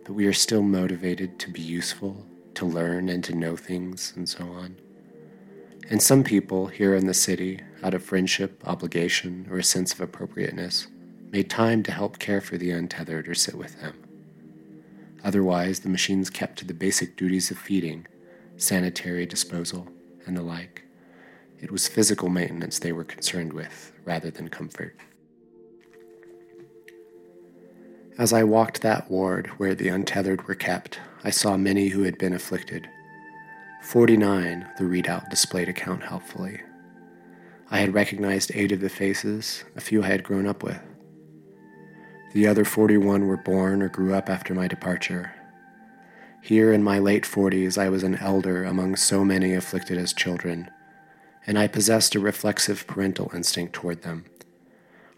but 0.08 0.14
we 0.14 0.26
are 0.26 0.34
still 0.34 0.64
motivated 0.64 1.38
to 1.38 1.52
be 1.52 1.60
useful, 1.60 2.26
to 2.54 2.66
learn 2.66 3.10
and 3.10 3.26
to 3.26 3.36
know 3.36 3.58
things, 3.58 4.14
and 4.16 4.30
so 4.30 4.46
on. 4.46 4.78
And 5.90 6.02
some 6.02 6.24
people 6.24 6.68
here 6.68 6.96
in 6.96 7.08
the 7.08 7.14
city, 7.14 7.60
out 7.84 7.94
of 7.94 8.06
friendship, 8.06 8.64
obligation, 8.66 9.46
or 9.52 9.58
a 9.58 9.64
sense 9.64 9.92
of 9.92 10.00
appropriateness, 10.00 10.88
made 11.30 11.50
time 11.50 11.84
to 11.84 11.92
help 11.92 12.20
care 12.20 12.40
for 12.40 12.58
the 12.58 12.72
untethered 12.72 13.28
or 13.28 13.36
sit 13.36 13.56
with 13.56 13.82
them. 13.82 14.02
Otherwise, 15.26 15.82
the 15.82 15.90
machines 15.90 16.30
kept 16.30 16.58
to 16.60 16.66
the 16.66 16.74
basic 16.74 17.18
duties 17.18 17.52
of 17.52 17.58
feeding, 17.58 18.08
sanitary 18.56 19.26
disposal, 19.26 19.90
and 20.26 20.38
the 20.38 20.42
like. 20.42 20.84
It 21.60 21.70
was 21.70 21.90
physical 21.90 22.30
maintenance 22.30 22.80
they 22.80 22.94
were 22.94 23.04
concerned 23.04 23.52
with 23.52 23.92
rather 24.06 24.32
than 24.32 24.48
comfort. 24.48 24.96
As 28.17 28.33
I 28.33 28.43
walked 28.43 28.81
that 28.81 29.12
ward 29.12 29.47
where 29.57 29.75
the 29.75 29.89
untethered 29.89 30.47
were 30.47 30.55
kept, 30.55 31.00
I 31.24 31.29
saw 31.29 31.55
many 31.55 31.89
who 31.89 32.01
had 32.01 32.17
been 32.17 32.33
afflicted. 32.33 32.89
49, 33.83 34.67
the 34.79 34.86
readout 34.86 35.29
displayed 35.29 35.69
account 35.69 36.01
helpfully. 36.01 36.62
I 37.69 37.77
had 37.77 37.93
recognized 37.93 38.51
eight 38.55 38.71
of 38.71 38.79
the 38.79 38.89
faces, 38.89 39.63
a 39.75 39.81
few 39.81 40.03
I 40.03 40.07
had 40.07 40.24
grown 40.24 40.47
up 40.47 40.63
with. 40.63 40.79
The 42.33 42.47
other 42.47 42.65
41 42.65 43.27
were 43.27 43.38
born 43.38 43.83
or 43.83 43.89
grew 43.89 44.15
up 44.15 44.31
after 44.31 44.55
my 44.55 44.67
departure. 44.67 45.33
Here 46.41 46.74
in 46.74 46.83
my 46.83 46.97
late 46.97 47.24
40s, 47.24 47.77
I 47.77 47.89
was 47.89 48.01
an 48.01 48.15
elder 48.15 48.63
among 48.63 48.95
so 48.95 49.24
many 49.24 49.53
afflicted 49.53 50.00
as 50.00 50.12
children, 50.12 50.71
and 51.45 51.59
I 51.59 51.67
possessed 51.67 52.15
a 52.15 52.19
reflexive 52.19 52.88
parental 52.88 53.29
instinct 53.36 53.74
toward 53.74 54.01
them. 54.01 54.25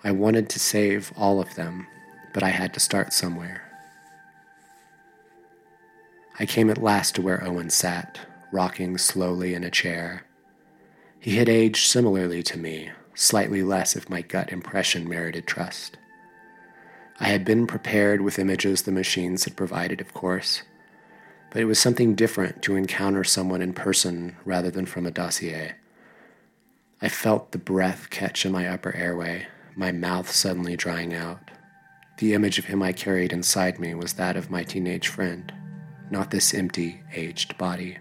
I 0.03 0.11
wanted 0.11 0.49
to 0.49 0.59
save 0.59 1.13
all 1.15 1.39
of 1.39 1.55
them, 1.55 1.87
but 2.33 2.43
I 2.43 2.49
had 2.49 2.73
to 2.73 2.79
start 2.79 3.13
somewhere. 3.13 3.63
I 6.39 6.45
came 6.45 6.69
at 6.69 6.81
last 6.81 7.15
to 7.15 7.21
where 7.21 7.43
Owen 7.43 7.69
sat, 7.69 8.19
rocking 8.51 8.97
slowly 8.97 9.53
in 9.53 9.63
a 9.63 9.71
chair. 9.71 10.23
He 11.19 11.35
had 11.35 11.49
aged 11.49 11.87
similarly 11.87 12.41
to 12.43 12.57
me, 12.57 12.91
slightly 13.13 13.61
less 13.61 13.95
if 13.95 14.09
my 14.09 14.21
gut 14.21 14.51
impression 14.51 15.07
merited 15.07 15.45
trust. 15.45 15.97
I 17.19 17.25
had 17.25 17.43
been 17.43 17.67
prepared 17.67 18.21
with 18.21 18.39
images 18.39 18.83
the 18.83 18.93
machines 18.93 19.43
had 19.43 19.57
provided, 19.57 19.99
of 19.99 20.13
course, 20.13 20.63
but 21.51 21.61
it 21.61 21.65
was 21.65 21.77
something 21.77 22.15
different 22.15 22.61
to 22.61 22.77
encounter 22.77 23.25
someone 23.25 23.61
in 23.61 23.73
person 23.73 24.37
rather 24.45 24.71
than 24.71 24.85
from 24.85 25.05
a 25.05 25.11
dossier. 25.11 25.73
I 27.01 27.09
felt 27.09 27.51
the 27.51 27.57
breath 27.57 28.09
catch 28.09 28.45
in 28.45 28.53
my 28.53 28.67
upper 28.67 28.95
airway, 28.95 29.47
my 29.75 29.91
mouth 29.91 30.31
suddenly 30.31 30.77
drying 30.77 31.13
out. 31.13 31.48
The 32.19 32.33
image 32.33 32.59
of 32.59 32.65
him 32.65 32.83
I 32.83 32.91
carried 32.91 33.31
inside 33.31 33.79
me 33.79 33.95
was 33.95 34.13
that 34.13 34.35
of 34.35 34.51
my 34.51 34.63
teenage 34.63 35.07
friend, 35.07 35.53
not 36.11 36.31
this 36.31 36.53
empty, 36.53 37.01
aged 37.13 37.57
body. 37.57 37.97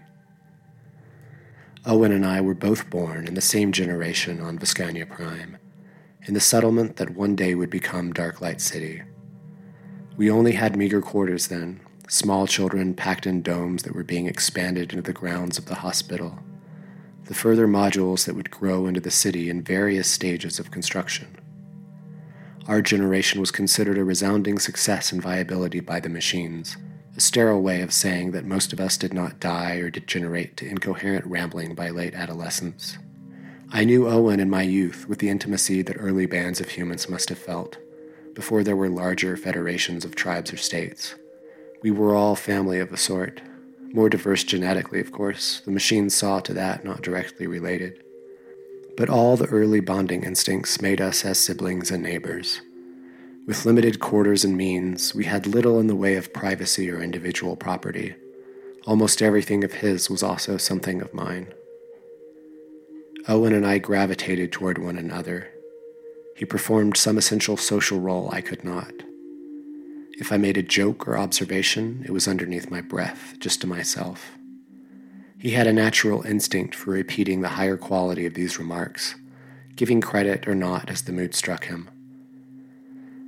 Owen 1.85 2.11
and 2.11 2.25
I 2.25 2.41
were 2.41 2.53
both 2.53 2.89
born 2.89 3.27
in 3.27 3.35
the 3.35 3.39
same 3.39 3.71
generation 3.71 4.41
on 4.41 4.59
Vizcaya 4.59 5.09
Prime, 5.09 5.57
in 6.23 6.33
the 6.33 6.41
settlement 6.41 6.97
that 6.97 7.15
one 7.15 7.37
day 7.37 7.55
would 7.55 7.69
become 7.69 8.11
Darklight 8.11 8.59
City. 8.59 9.03
We 10.17 10.29
only 10.29 10.51
had 10.51 10.75
meager 10.75 11.01
quarters 11.01 11.47
then, 11.47 11.79
small 12.09 12.45
children 12.45 12.95
packed 12.95 13.25
in 13.25 13.41
domes 13.41 13.83
that 13.83 13.95
were 13.95 14.03
being 14.03 14.27
expanded 14.27 14.91
into 14.91 15.01
the 15.01 15.13
grounds 15.13 15.57
of 15.57 15.67
the 15.67 15.75
hospital, 15.75 16.39
the 17.23 17.33
further 17.33 17.69
modules 17.69 18.25
that 18.25 18.35
would 18.35 18.51
grow 18.51 18.85
into 18.85 18.99
the 18.99 19.11
city 19.11 19.49
in 19.49 19.63
various 19.63 20.09
stages 20.09 20.59
of 20.59 20.71
construction. 20.71 21.37
Our 22.69 22.83
generation 22.83 23.39
was 23.39 23.49
considered 23.49 23.97
a 23.97 24.03
resounding 24.03 24.59
success 24.59 25.11
in 25.11 25.19
viability 25.19 25.79
by 25.79 25.99
the 25.99 26.07
machines, 26.07 26.77
a 27.17 27.19
sterile 27.19 27.63
way 27.63 27.81
of 27.81 27.91
saying 27.91 28.29
that 28.33 28.45
most 28.45 28.71
of 28.71 28.79
us 28.79 28.95
did 28.95 29.11
not 29.11 29.39
die 29.39 29.77
or 29.77 29.89
degenerate 29.89 30.55
to 30.57 30.67
incoherent 30.67 31.25
rambling 31.25 31.73
by 31.73 31.89
late 31.89 32.13
adolescence. 32.13 32.99
I 33.71 33.85
knew 33.85 34.07
Owen 34.07 34.39
in 34.39 34.51
my 34.51 34.61
youth 34.61 35.09
with 35.09 35.17
the 35.17 35.29
intimacy 35.29 35.81
that 35.81 35.97
early 35.97 36.27
bands 36.27 36.61
of 36.61 36.69
humans 36.69 37.09
must 37.09 37.29
have 37.29 37.39
felt, 37.39 37.79
before 38.35 38.63
there 38.63 38.75
were 38.75 38.87
larger 38.87 39.35
federations 39.35 40.05
of 40.05 40.13
tribes 40.13 40.53
or 40.53 40.57
states. 40.57 41.15
We 41.81 41.89
were 41.89 42.13
all 42.13 42.35
family 42.35 42.79
of 42.79 42.93
a 42.93 42.97
sort, 42.97 43.41
more 43.93 44.09
diverse 44.09 44.43
genetically, 44.43 44.99
of 44.99 45.11
course. 45.11 45.61
The 45.61 45.71
machines 45.71 46.13
saw 46.13 46.39
to 46.41 46.53
that, 46.53 46.85
not 46.85 47.01
directly 47.01 47.47
related. 47.47 48.03
But 48.99 49.09
all 49.09 49.37
the 49.37 49.47
early 49.47 49.79
bonding 49.79 50.25
instincts 50.25 50.81
made 50.81 50.99
us 50.99 51.23
as 51.23 51.39
siblings 51.39 51.89
and 51.89 52.03
neighbors. 52.03 52.59
With 53.47 53.65
limited 53.65 54.01
quarters 54.01 54.43
and 54.43 54.57
means, 54.57 55.15
we 55.15 55.23
had 55.23 55.47
little 55.47 55.79
in 55.79 55.87
the 55.87 55.95
way 55.95 56.17
of 56.17 56.33
privacy 56.33 56.91
or 56.91 57.01
individual 57.01 57.55
property. 57.55 58.15
Almost 58.85 59.21
everything 59.21 59.63
of 59.63 59.75
his 59.75 60.09
was 60.09 60.21
also 60.21 60.57
something 60.57 61.01
of 61.01 61.13
mine. 61.13 61.53
Owen 63.29 63.53
and 63.53 63.65
I 63.65 63.77
gravitated 63.77 64.51
toward 64.51 64.77
one 64.77 64.97
another. 64.97 65.47
He 66.35 66.43
performed 66.43 66.97
some 66.97 67.17
essential 67.17 67.55
social 67.55 68.01
role 68.01 68.29
I 68.33 68.41
could 68.41 68.65
not. 68.65 68.91
If 70.17 70.33
I 70.33 70.35
made 70.35 70.57
a 70.57 70.61
joke 70.61 71.07
or 71.07 71.17
observation, 71.17 72.03
it 72.05 72.11
was 72.11 72.27
underneath 72.27 72.69
my 72.69 72.81
breath, 72.81 73.35
just 73.39 73.61
to 73.61 73.67
myself. 73.67 74.38
He 75.39 75.51
had 75.51 75.67
a 75.67 75.73
natural 75.73 76.23
instinct 76.23 76.75
for 76.75 76.91
repeating 76.91 77.39
the 77.39 77.47
higher 77.47 77.77
quality 77.77 78.25
of 78.25 78.33
these 78.33 78.59
remarks, 78.59 79.15
giving 79.77 80.01
credit 80.01 80.45
or 80.49 80.53
not 80.53 80.89
as 80.89 81.03
the 81.03 81.13
mood 81.13 81.33
struck 81.33 81.63
him. 81.63 81.89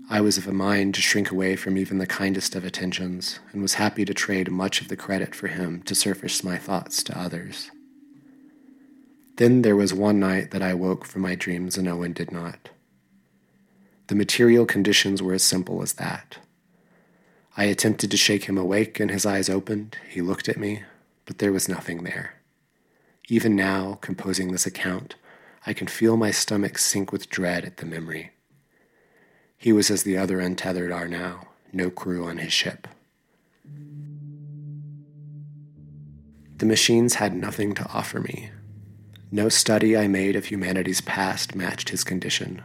I 0.10 0.20
was 0.20 0.38
of 0.38 0.46
a 0.46 0.51
mind 0.51 0.94
to 0.96 1.01
shrink 1.01 1.32
away 1.32 1.56
from 1.56 1.77
even 1.77 2.00
the 2.00 2.06
kindest 2.06 2.53
of 2.53 2.65
attentions, 2.65 3.39
and 3.53 3.62
was 3.62 3.75
happy 3.75 4.03
to 4.03 4.13
trade 4.13 4.51
much 4.51 4.82
of 4.82 4.89
the 4.89 4.98
credit 4.98 5.34
for 5.34 5.48
him 5.48 5.84
to 5.84 5.96
surface 5.96 6.44
my 6.44 6.58
thoughts 6.58 7.01
to 7.03 7.18
others. 7.18 7.72
Then 9.38 9.62
there 9.62 9.77
was 9.77 9.94
one 9.94 10.20
night 10.20 10.51
that 10.51 10.62
I 10.62 10.74
woke 10.74 11.06
from 11.06 11.22
my 11.22 11.36
dreams 11.36 11.77
and 11.77 11.88
Owen 11.88 12.12
did 12.12 12.30
not. 12.30 12.72
The 14.08 14.15
material 14.15 14.65
conditions 14.65 15.22
were 15.22 15.34
as 15.34 15.44
simple 15.44 15.82
as 15.82 15.94
that. 15.94 16.39
I 17.56 17.63
attempted 17.63 18.12
to 18.12 18.18
shake 18.18 18.46
him 18.46 18.58
awake, 18.58 19.00
and 19.00 19.10
his 19.10 19.25
eyes 19.25 19.50
opened. 19.50 19.98
He 20.10 20.20
looked 20.20 20.50
at 20.50 20.58
me, 20.58 20.84
but 21.31 21.38
there 21.38 21.53
was 21.53 21.69
nothing 21.69 22.03
there. 22.03 22.33
Even 23.29 23.55
now, 23.55 23.97
composing 24.01 24.51
this 24.51 24.65
account, 24.65 25.15
I 25.65 25.71
can 25.71 25.88
feel 25.88 26.17
my 26.17 26.29
stomach 26.29 26.77
sink 26.77 27.13
with 27.13 27.29
dread 27.29 27.63
at 27.63 27.77
the 27.77 27.85
memory. 27.85 28.31
He 29.57 29.71
was 29.71 29.89
as 29.89 30.03
the 30.03 30.17
other 30.17 30.41
untethered 30.41 30.91
are 30.91 31.07
now, 31.07 31.47
no 31.71 31.89
crew 31.89 32.25
on 32.25 32.39
his 32.39 32.51
ship. 32.51 32.85
The 36.57 36.65
machines 36.65 37.15
had 37.15 37.33
nothing 37.33 37.75
to 37.75 37.89
offer 37.93 38.19
me, 38.19 38.51
no 39.31 39.47
study 39.47 39.95
I 39.95 40.09
made 40.09 40.35
of 40.35 40.47
humanity's 40.47 41.00
past 41.00 41.55
matched 41.55 41.88
his 41.88 42.03
condition. 42.03 42.61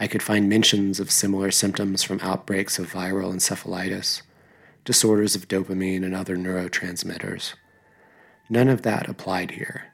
I 0.00 0.06
could 0.06 0.22
find 0.22 0.48
mentions 0.48 0.98
of 0.98 1.10
similar 1.10 1.50
symptoms 1.50 2.02
from 2.02 2.20
outbreaks 2.22 2.78
of 2.78 2.90
viral 2.90 3.34
encephalitis, 3.34 4.22
disorders 4.86 5.36
of 5.36 5.46
dopamine, 5.46 6.06
and 6.06 6.14
other 6.14 6.38
neurotransmitters. 6.38 7.52
None 8.52 8.68
of 8.68 8.82
that 8.82 9.08
applied 9.08 9.52
here. 9.52 9.84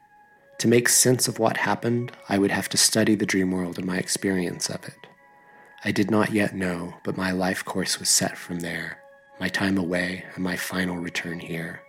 To 0.59 0.67
make 0.67 0.89
sense 0.89 1.29
of 1.29 1.39
what 1.39 1.59
happened, 1.59 2.11
I 2.29 2.39
would 2.39 2.51
have 2.51 2.69
to 2.71 2.77
study 2.77 3.15
the 3.15 3.25
dream 3.25 3.53
world 3.53 3.79
and 3.79 3.87
my 3.87 3.99
experience 3.99 4.69
of 4.69 4.85
it. 4.85 5.07
I 5.85 5.93
did 5.93 6.11
not 6.11 6.33
yet 6.33 6.57
know, 6.57 6.95
but 7.05 7.17
my 7.17 7.31
life 7.31 7.65
course 7.65 8.01
was 8.01 8.09
set 8.09 8.37
from 8.37 8.59
there, 8.59 8.99
my 9.39 9.49
time 9.49 9.79
away 9.79 10.25
and 10.35 10.43
my 10.43 10.57
final 10.57 10.97
return 10.97 11.39
here. 11.39 11.83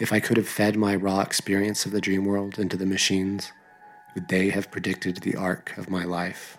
If 0.00 0.12
I 0.12 0.18
could 0.18 0.36
have 0.36 0.48
fed 0.48 0.74
my 0.74 0.96
raw 0.96 1.20
experience 1.20 1.86
of 1.86 1.92
the 1.92 2.00
dream 2.00 2.24
world 2.24 2.58
into 2.58 2.76
the 2.76 2.84
machines, 2.84 3.52
would 4.16 4.26
they 4.26 4.50
have 4.50 4.72
predicted 4.72 5.18
the 5.18 5.36
arc 5.36 5.78
of 5.78 5.88
my 5.88 6.02
life? 6.02 6.58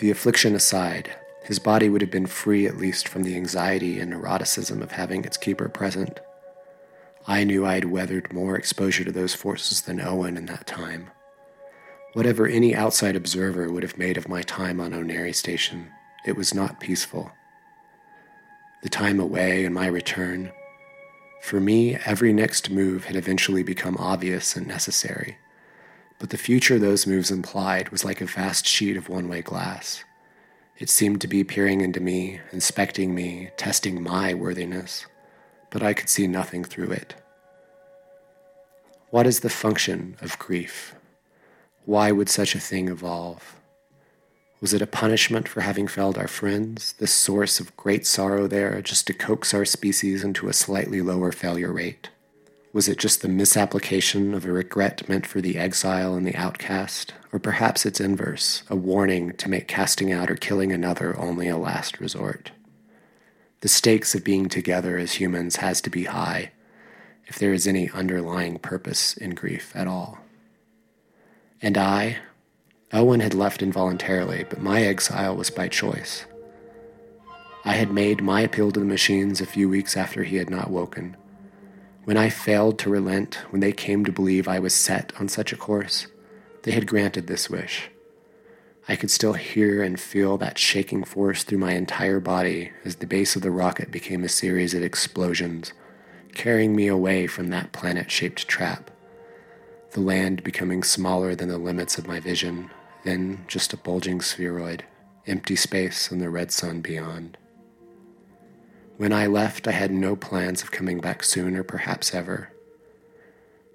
The 0.00 0.10
affliction 0.10 0.56
aside, 0.56 1.14
his 1.46 1.60
body 1.60 1.88
would 1.88 2.00
have 2.00 2.10
been 2.10 2.26
free 2.26 2.66
at 2.66 2.76
least 2.76 3.06
from 3.06 3.22
the 3.22 3.36
anxiety 3.36 4.00
and 4.00 4.12
neuroticism 4.12 4.82
of 4.82 4.90
having 4.90 5.24
its 5.24 5.36
keeper 5.36 5.68
present. 5.68 6.18
I 7.28 7.44
knew 7.44 7.64
I 7.64 7.74
had 7.74 7.84
weathered 7.84 8.32
more 8.32 8.56
exposure 8.56 9.04
to 9.04 9.12
those 9.12 9.34
forces 9.34 9.82
than 9.82 10.00
Owen 10.00 10.36
in 10.36 10.46
that 10.46 10.66
time. 10.66 11.10
Whatever 12.14 12.48
any 12.48 12.74
outside 12.74 13.14
observer 13.14 13.70
would 13.70 13.84
have 13.84 13.96
made 13.96 14.16
of 14.16 14.28
my 14.28 14.42
time 14.42 14.80
on 14.80 14.90
Oneri 14.90 15.32
Station, 15.32 15.92
it 16.26 16.34
was 16.34 16.52
not 16.52 16.80
peaceful 16.80 17.30
the 18.82 18.88
time 18.88 19.18
away 19.18 19.64
and 19.64 19.74
my 19.74 19.86
return. 19.86 20.52
For 21.42 21.60
me, 21.60 21.96
every 22.04 22.32
next 22.32 22.70
move 22.70 23.04
had 23.04 23.16
eventually 23.16 23.62
become 23.62 23.96
obvious 23.98 24.54
and 24.56 24.66
necessary, 24.66 25.38
but 26.18 26.30
the 26.30 26.36
future 26.36 26.78
those 26.78 27.06
moves 27.06 27.30
implied 27.30 27.88
was 27.90 28.04
like 28.04 28.20
a 28.20 28.26
vast 28.26 28.66
sheet 28.66 28.96
of 28.96 29.08
one 29.08 29.28
way 29.28 29.42
glass. 29.42 30.04
It 30.78 30.90
seemed 30.90 31.22
to 31.22 31.28
be 31.28 31.42
peering 31.42 31.80
into 31.80 32.00
me, 32.00 32.40
inspecting 32.52 33.14
me, 33.14 33.50
testing 33.56 34.02
my 34.02 34.34
worthiness, 34.34 35.06
but 35.70 35.82
I 35.82 35.94
could 35.94 36.10
see 36.10 36.26
nothing 36.26 36.64
through 36.64 36.90
it. 36.90 37.14
What 39.08 39.26
is 39.26 39.40
the 39.40 39.48
function 39.48 40.16
of 40.20 40.38
grief? 40.38 40.94
Why 41.86 42.12
would 42.12 42.28
such 42.28 42.54
a 42.54 42.60
thing 42.60 42.88
evolve? 42.88 43.56
Was 44.60 44.74
it 44.74 44.82
a 44.82 44.86
punishment 44.86 45.48
for 45.48 45.62
having 45.62 45.88
failed 45.88 46.18
our 46.18 46.28
friends, 46.28 46.92
the 46.94 47.06
source 47.06 47.58
of 47.58 47.76
great 47.76 48.06
sorrow 48.06 48.46
there, 48.46 48.82
just 48.82 49.06
to 49.06 49.14
coax 49.14 49.54
our 49.54 49.64
species 49.64 50.24
into 50.24 50.48
a 50.48 50.52
slightly 50.52 51.00
lower 51.00 51.32
failure 51.32 51.72
rate? 51.72 52.10
Was 52.76 52.88
it 52.88 52.98
just 52.98 53.22
the 53.22 53.28
misapplication 53.28 54.34
of 54.34 54.44
a 54.44 54.52
regret 54.52 55.08
meant 55.08 55.26
for 55.26 55.40
the 55.40 55.56
exile 55.56 56.14
and 56.14 56.26
the 56.26 56.36
outcast? 56.36 57.14
Or 57.32 57.38
perhaps 57.38 57.86
its 57.86 58.00
inverse, 58.02 58.64
a 58.68 58.76
warning 58.76 59.32
to 59.38 59.48
make 59.48 59.66
casting 59.66 60.12
out 60.12 60.30
or 60.30 60.36
killing 60.36 60.72
another 60.72 61.18
only 61.18 61.48
a 61.48 61.56
last 61.56 62.00
resort? 62.00 62.50
The 63.62 63.68
stakes 63.68 64.14
of 64.14 64.24
being 64.24 64.50
together 64.50 64.98
as 64.98 65.14
humans 65.14 65.56
has 65.56 65.80
to 65.80 65.88
be 65.88 66.04
high 66.04 66.52
if 67.24 67.38
there 67.38 67.54
is 67.54 67.66
any 67.66 67.88
underlying 67.92 68.58
purpose 68.58 69.16
in 69.16 69.30
grief 69.30 69.72
at 69.74 69.86
all. 69.86 70.18
And 71.62 71.78
I, 71.78 72.18
Owen 72.92 73.20
had 73.20 73.32
left 73.32 73.62
involuntarily, 73.62 74.44
but 74.44 74.60
my 74.60 74.82
exile 74.82 75.34
was 75.34 75.48
by 75.48 75.68
choice. 75.68 76.26
I 77.64 77.72
had 77.72 77.90
made 77.90 78.22
my 78.22 78.42
appeal 78.42 78.70
to 78.72 78.80
the 78.80 78.84
machines 78.84 79.40
a 79.40 79.46
few 79.46 79.66
weeks 79.66 79.96
after 79.96 80.24
he 80.24 80.36
had 80.36 80.50
not 80.50 80.70
woken. 80.70 81.16
When 82.06 82.16
I 82.16 82.28
failed 82.28 82.78
to 82.78 82.88
relent, 82.88 83.34
when 83.50 83.60
they 83.60 83.72
came 83.72 84.04
to 84.04 84.12
believe 84.12 84.46
I 84.46 84.60
was 84.60 84.72
set 84.72 85.12
on 85.18 85.28
such 85.28 85.52
a 85.52 85.56
course, 85.56 86.06
they 86.62 86.70
had 86.70 86.86
granted 86.86 87.26
this 87.26 87.50
wish. 87.50 87.90
I 88.88 88.94
could 88.94 89.10
still 89.10 89.32
hear 89.32 89.82
and 89.82 89.98
feel 89.98 90.38
that 90.38 90.56
shaking 90.56 91.02
force 91.02 91.42
through 91.42 91.58
my 91.58 91.72
entire 91.72 92.20
body 92.20 92.70
as 92.84 92.94
the 92.94 93.08
base 93.08 93.34
of 93.34 93.42
the 93.42 93.50
rocket 93.50 93.90
became 93.90 94.22
a 94.22 94.28
series 94.28 94.72
of 94.72 94.84
explosions, 94.84 95.72
carrying 96.32 96.76
me 96.76 96.86
away 96.86 97.26
from 97.26 97.48
that 97.48 97.72
planet 97.72 98.08
shaped 98.08 98.46
trap 98.46 98.92
the 99.96 100.00
land 100.02 100.44
becoming 100.44 100.82
smaller 100.82 101.34
than 101.34 101.48
the 101.48 101.56
limits 101.56 101.96
of 101.96 102.06
my 102.06 102.20
vision, 102.20 102.70
then 103.04 103.42
just 103.48 103.72
a 103.72 103.78
bulging 103.78 104.20
spheroid, 104.20 104.84
empty 105.26 105.56
space 105.56 106.10
and 106.10 106.20
the 106.20 106.28
red 106.28 106.52
sun 106.52 106.82
beyond. 106.82 107.38
When 108.96 109.12
I 109.12 109.26
left, 109.26 109.68
I 109.68 109.72
had 109.72 109.90
no 109.90 110.16
plans 110.16 110.62
of 110.62 110.70
coming 110.70 111.00
back 111.00 111.22
soon 111.22 111.54
or 111.56 111.62
perhaps 111.62 112.14
ever. 112.14 112.50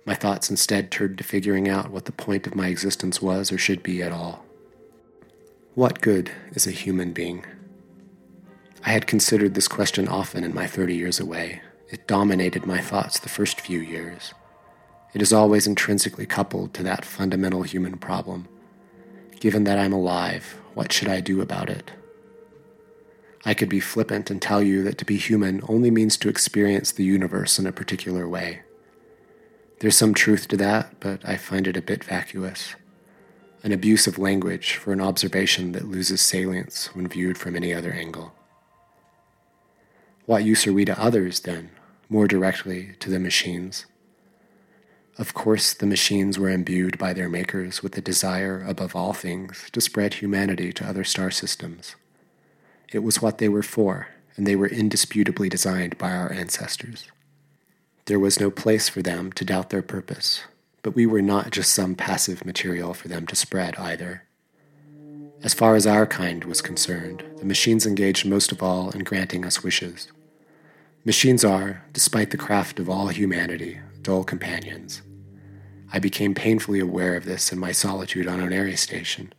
My 0.04 0.16
thoughts 0.16 0.50
instead 0.50 0.90
turned 0.90 1.20
to 1.20 1.24
figuring 1.24 1.70
out 1.70 1.92
what 1.92 2.06
the 2.06 2.12
point 2.12 2.48
of 2.48 2.56
my 2.56 2.68
existence 2.68 3.22
was 3.22 3.51
or 3.51 3.60
should 3.60 3.84
be 3.84 4.01
at 4.01 4.12
all. 4.12 4.44
What 5.75 6.01
good 6.01 6.32
is 6.54 6.66
a 6.66 6.72
human 6.72 7.13
being? 7.13 7.46
I 8.84 8.90
had 8.90 9.06
considered 9.06 9.54
this 9.54 9.68
question 9.68 10.08
often 10.08 10.44
in 10.44 10.56
my 10.56 10.66
30 10.66 10.96
years 10.96 11.20
away. 11.20 11.62
It 11.90 12.08
dominated 12.08 12.66
my 12.66 12.82
thoughts 12.82 13.20
the 13.20 13.30
first 13.30 13.62
few 13.62 13.80
years. 13.80 14.34
It 15.13 15.22
is 15.22 15.32
always 15.32 15.68
intrinsically 15.68 16.25
coupled 16.25 16.74
to 16.74 16.84
that 16.84 17.06
fundamental 17.06 17.62
human 17.62 18.00
problem. 18.00 18.48
Given 19.40 19.66
that 19.66 19.78
I'm 19.78 19.94
alive, 19.94 20.58
what 20.74 20.92
should 20.92 21.10
I 21.10 21.20
do 21.20 21.42
about 21.42 21.70
it? 21.70 21.92
I 23.45 23.53
could 23.53 23.69
be 23.69 23.79
flippant 23.79 24.29
and 24.29 24.41
tell 24.41 24.62
you 24.62 24.83
that 24.83 24.98
to 25.00 25.05
be 25.05 25.17
human 25.17 25.62
only 25.67 25.89
means 25.89 26.17
to 26.17 26.29
experience 26.29 26.91
the 26.91 27.03
universe 27.03 27.57
in 27.57 27.65
a 27.65 27.71
particular 27.71 28.27
way. 28.27 28.62
There's 29.79 29.98
some 29.98 30.13
truth 30.13 30.48
to 30.50 30.57
that, 30.57 31.00
but 31.00 31.27
I 31.27 31.38
find 31.38 31.67
it 31.67 31.77
a 31.77 31.81
bit 31.81 32.03
vacuous 32.03 32.75
an 33.63 33.71
abuse 33.71 34.07
of 34.07 34.17
language 34.17 34.74
for 34.74 34.91
an 34.91 35.01
observation 35.01 35.71
that 35.74 35.88
loses 35.88 36.19
salience 36.19 36.88
when 36.95 37.07
viewed 37.07 37.38
from 37.38 37.55
any 37.55 37.74
other 37.74 37.91
angle. 37.91 38.33
What 40.25 40.43
use 40.43 40.65
are 40.65 40.74
we 40.74 40.86
to 40.86 41.00
others, 41.00 41.41
then, 41.41 41.69
more 42.10 42.27
directly 42.27 42.95
to 43.00 43.10
the 43.10 43.19
machines? 43.19 43.86
Of 45.17 45.33
course, 45.33 45.74
the 45.74 45.86
machines 45.86 46.39
were 46.39 46.50
imbued 46.50 46.98
by 46.98 47.13
their 47.13 47.29
makers 47.29 47.83
with 47.83 47.91
the 47.91 48.01
desire, 48.01 48.63
above 48.67 48.95
all 48.95 49.13
things, 49.13 49.69
to 49.74 49.81
spread 49.81 50.15
humanity 50.15 50.74
to 50.74 50.88
other 50.88 51.03
star 51.03 51.29
systems. 51.29 51.95
It 52.91 53.03
was 53.03 53.21
what 53.21 53.38
they 53.38 53.48
were 53.48 53.63
for, 53.63 54.10
and 54.36 54.45
they 54.45 54.55
were 54.55 54.67
indisputably 54.67 55.50
designed 55.50 55.98
by 55.98 56.12
our 56.12 56.31
ancestors. 56.31 57.07
There 58.05 58.19
was 58.19 58.39
no 58.39 58.51
place 58.51 58.89
for 58.89 59.01
them 59.01 59.31
to 59.33 59.45
doubt 59.45 59.69
their 59.69 59.81
purpose, 59.81 60.43
but 60.81 60.95
we 60.95 61.05
were 61.05 61.21
not 61.21 61.51
just 61.51 61.74
some 61.74 61.95
passive 61.95 62.45
material 62.45 62.93
for 62.93 63.07
them 63.07 63.25
to 63.27 63.36
spread 63.36 63.77
either. 63.77 64.24
As 65.43 65.53
far 65.53 65.75
as 65.75 65.88
our 65.88 66.05
kind 66.05 66.43
was 66.43 66.62
concerned, 66.62 67.24
the 67.38 67.45
machines 67.45 67.86
engaged 67.86 68.25
most 68.25 68.51
of 68.51 68.62
all 68.62 68.89
in 68.91 69.03
granting 69.03 69.45
us 69.45 69.63
wishes. 69.63 70.07
Machines 71.05 71.45
are, 71.45 71.83
despite 71.93 72.29
the 72.29 72.38
craft 72.38 72.79
of 72.79 72.89
all 72.89 73.07
humanity, 73.07 73.79
dull 74.01 74.24
companions. 74.24 75.01
I 75.93 76.00
became 76.00 76.36
painfully 76.36 76.79
aware 76.79 77.15
of 77.15 77.25
this 77.25 77.51
in 77.51 77.60
my 77.60 77.71
solitude 77.71 78.27
on 78.27 78.39
an 78.39 78.50
Onary 78.50 78.77
Station. 78.77 79.33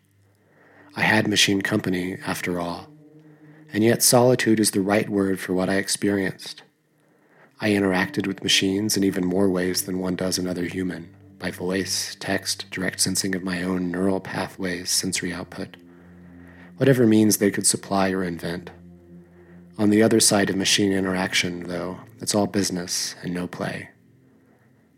I 0.97 1.03
had 1.03 1.29
machine 1.29 1.63
company, 1.63 2.19
after 2.27 2.59
all, 2.59 2.92
and 3.73 3.83
yet 3.83 4.03
solitude 4.03 4.61
is 4.61 4.73
the 4.73 4.81
right 4.81 5.09
word 5.09 5.41
for 5.41 5.55
what 5.55 5.71
I 5.71 5.77
experienced. 5.77 6.63
I 7.61 7.71
interacted 7.71 8.27
with 8.27 8.43
machines 8.43 8.97
in 8.97 9.05
even 9.05 9.25
more 9.25 9.49
ways 9.49 9.83
than 9.85 9.99
one 9.99 10.17
does 10.17 10.37
another 10.37 10.65
human 10.65 11.15
by 11.39 11.51
voice, 11.51 12.17
text, 12.21 12.71
direct 12.71 13.01
sensing 13.01 13.35
of 13.35 13.43
my 13.43 13.65
own 13.65 13.91
neural 13.91 14.21
pathways, 14.21 14.89
sensory 14.89 15.33
output, 15.33 15.77
whatever 16.77 17.05
means 17.05 17.37
they 17.37 17.51
could 17.51 17.67
supply 17.67 18.13
or 18.13 18.23
invent. 18.23 18.71
On 19.77 19.91
the 19.91 20.05
other 20.05 20.21
side 20.21 20.51
of 20.51 20.57
machine 20.57 20.93
interaction, 20.93 21.65
though, 21.65 21.99
it's 22.21 22.35
all 22.35 22.47
business 22.47 23.17
and 23.23 23.35
no 23.35 23.49
play. 23.49 23.89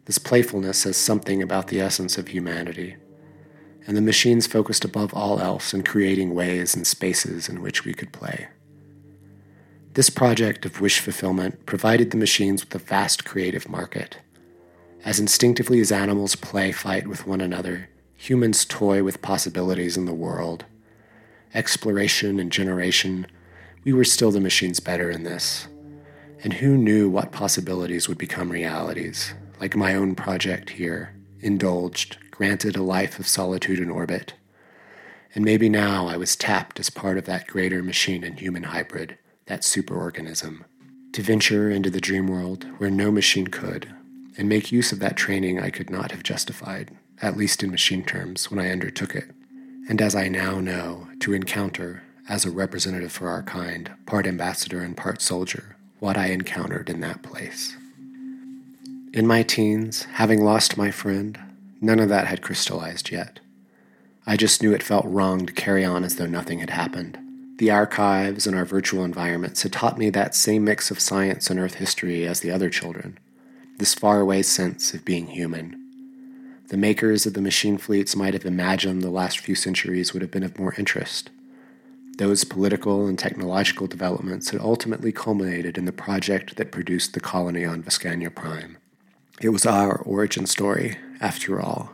This 0.04 0.18
playfulness 0.18 0.80
says 0.80 0.98
something 0.98 1.42
about 1.42 1.68
the 1.68 1.80
essence 1.80 2.18
of 2.18 2.28
humanity, 2.28 2.96
and 3.86 3.96
the 3.96 4.02
machines 4.02 4.46
focused 4.46 4.84
above 4.84 5.14
all 5.14 5.40
else 5.40 5.72
in 5.72 5.82
creating 5.82 6.34
ways 6.34 6.74
and 6.74 6.86
spaces 6.86 7.48
in 7.48 7.62
which 7.62 7.86
we 7.86 7.94
could 7.94 8.12
play. 8.12 8.48
This 9.94 10.10
project 10.10 10.66
of 10.66 10.80
wish 10.80 11.00
fulfillment 11.00 11.66
provided 11.66 12.10
the 12.10 12.16
machines 12.16 12.64
with 12.64 12.74
a 12.74 12.78
vast 12.78 13.24
creative 13.24 13.68
market 13.68 14.18
as 15.04 15.20
instinctively 15.20 15.80
as 15.80 15.92
animals 15.92 16.34
play 16.34 16.72
fight 16.72 17.06
with 17.06 17.26
one 17.26 17.40
another, 17.40 17.88
humans 18.16 18.64
toy 18.64 19.02
with 19.02 19.20
possibilities 19.20 19.96
in 19.96 20.06
the 20.06 20.14
world. 20.14 20.64
Exploration 21.52 22.40
and 22.40 22.50
generation, 22.50 23.26
we 23.84 23.92
were 23.92 24.04
still 24.04 24.30
the 24.30 24.40
machines 24.40 24.80
better 24.80 25.10
in 25.10 25.22
this. 25.22 25.68
And 26.42 26.54
who 26.54 26.76
knew 26.76 27.08
what 27.08 27.32
possibilities 27.32 28.08
would 28.08 28.18
become 28.18 28.50
realities, 28.50 29.34
like 29.60 29.76
my 29.76 29.94
own 29.94 30.14
project 30.14 30.70
here, 30.70 31.14
indulged, 31.40 32.16
granted 32.30 32.74
a 32.76 32.82
life 32.82 33.18
of 33.18 33.28
solitude 33.28 33.78
in 33.78 33.90
orbit. 33.90 34.32
And 35.34 35.44
maybe 35.44 35.68
now 35.68 36.06
I 36.06 36.16
was 36.16 36.36
tapped 36.36 36.80
as 36.80 36.90
part 36.90 37.18
of 37.18 37.26
that 37.26 37.46
greater 37.46 37.82
machine 37.82 38.24
and 38.24 38.38
human 38.38 38.64
hybrid, 38.64 39.18
that 39.46 39.62
superorganism, 39.62 40.64
to 41.12 41.22
venture 41.22 41.70
into 41.70 41.90
the 41.90 42.00
dream 42.00 42.26
world 42.26 42.66
where 42.78 42.90
no 42.90 43.10
machine 43.10 43.46
could, 43.46 43.94
and 44.36 44.48
make 44.48 44.72
use 44.72 44.92
of 44.92 44.98
that 44.98 45.16
training 45.16 45.60
I 45.60 45.70
could 45.70 45.90
not 45.90 46.10
have 46.10 46.22
justified, 46.22 46.96
at 47.22 47.36
least 47.36 47.62
in 47.62 47.70
machine 47.70 48.04
terms, 48.04 48.50
when 48.50 48.58
I 48.58 48.70
undertook 48.70 49.14
it, 49.14 49.30
and 49.88 50.00
as 50.00 50.14
I 50.14 50.28
now 50.28 50.60
know, 50.60 51.08
to 51.20 51.34
encounter, 51.34 52.02
as 52.28 52.44
a 52.44 52.50
representative 52.50 53.12
for 53.12 53.28
our 53.28 53.42
kind, 53.42 53.90
part 54.06 54.26
ambassador 54.26 54.80
and 54.80 54.96
part 54.96 55.20
soldier, 55.20 55.76
what 56.00 56.16
I 56.16 56.26
encountered 56.26 56.88
in 56.88 57.00
that 57.00 57.22
place. 57.22 57.76
In 59.12 59.26
my 59.26 59.42
teens, 59.42 60.04
having 60.14 60.42
lost 60.42 60.76
my 60.76 60.90
friend, 60.90 61.38
none 61.80 62.00
of 62.00 62.08
that 62.08 62.26
had 62.26 62.42
crystallized 62.42 63.10
yet. 63.10 63.40
I 64.26 64.36
just 64.36 64.62
knew 64.62 64.72
it 64.72 64.82
felt 64.82 65.04
wrong 65.04 65.46
to 65.46 65.52
carry 65.52 65.84
on 65.84 66.02
as 66.02 66.16
though 66.16 66.26
nothing 66.26 66.60
had 66.60 66.70
happened. 66.70 67.18
The 67.58 67.70
archives 67.70 68.48
and 68.48 68.56
our 68.56 68.64
virtual 68.64 69.04
environments 69.04 69.62
had 69.62 69.72
taught 69.72 69.96
me 69.96 70.10
that 70.10 70.34
same 70.34 70.64
mix 70.64 70.90
of 70.90 70.98
science 70.98 71.50
and 71.50 71.60
earth 71.60 71.74
history 71.74 72.26
as 72.26 72.40
the 72.40 72.50
other 72.50 72.68
children, 72.68 73.16
this 73.78 73.94
faraway 73.94 74.42
sense 74.42 74.92
of 74.92 75.04
being 75.04 75.28
human. 75.28 75.80
The 76.68 76.76
makers 76.76 77.26
of 77.26 77.34
the 77.34 77.40
machine 77.40 77.78
fleets 77.78 78.16
might 78.16 78.34
have 78.34 78.44
imagined 78.44 79.02
the 79.02 79.10
last 79.10 79.38
few 79.38 79.54
centuries 79.54 80.12
would 80.12 80.22
have 80.22 80.32
been 80.32 80.42
of 80.42 80.58
more 80.58 80.74
interest. 80.76 81.30
Those 82.18 82.42
political 82.42 83.06
and 83.06 83.16
technological 83.16 83.86
developments 83.86 84.50
had 84.50 84.60
ultimately 84.60 85.12
culminated 85.12 85.78
in 85.78 85.84
the 85.84 85.92
project 85.92 86.56
that 86.56 86.72
produced 86.72 87.12
the 87.12 87.20
colony 87.20 87.64
on 87.64 87.82
Vizcaya 87.84 88.34
Prime. 88.34 88.78
It 89.40 89.50
was 89.50 89.66
our 89.66 89.98
origin 89.98 90.46
story, 90.46 90.96
after 91.20 91.60
all. 91.60 91.92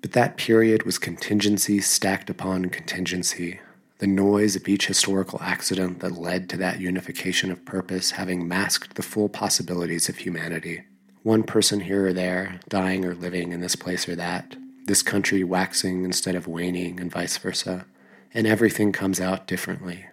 But 0.00 0.12
that 0.12 0.36
period 0.36 0.84
was 0.84 0.98
contingency 0.98 1.80
stacked 1.80 2.30
upon 2.30 2.70
contingency, 2.70 3.60
the 3.98 4.06
noise 4.06 4.56
of 4.56 4.68
each 4.68 4.86
historical 4.86 5.40
accident 5.40 6.00
that 6.00 6.18
led 6.18 6.48
to 6.48 6.56
that 6.56 6.80
unification 6.80 7.52
of 7.52 7.64
purpose 7.64 8.12
having 8.12 8.48
masked 8.48 8.96
the 8.96 9.02
full 9.02 9.28
possibilities 9.28 10.08
of 10.08 10.18
humanity. 10.18 10.82
One 11.22 11.44
person 11.44 11.80
here 11.80 12.08
or 12.08 12.12
there, 12.12 12.60
dying 12.68 13.04
or 13.04 13.14
living 13.14 13.52
in 13.52 13.60
this 13.60 13.76
place 13.76 14.08
or 14.08 14.16
that, 14.16 14.56
this 14.86 15.02
country 15.02 15.44
waxing 15.44 16.04
instead 16.04 16.34
of 16.34 16.48
waning, 16.48 17.00
and 17.00 17.10
vice 17.10 17.38
versa, 17.38 17.86
and 18.34 18.46
everything 18.46 18.92
comes 18.92 19.20
out 19.20 19.46
differently. 19.46 20.06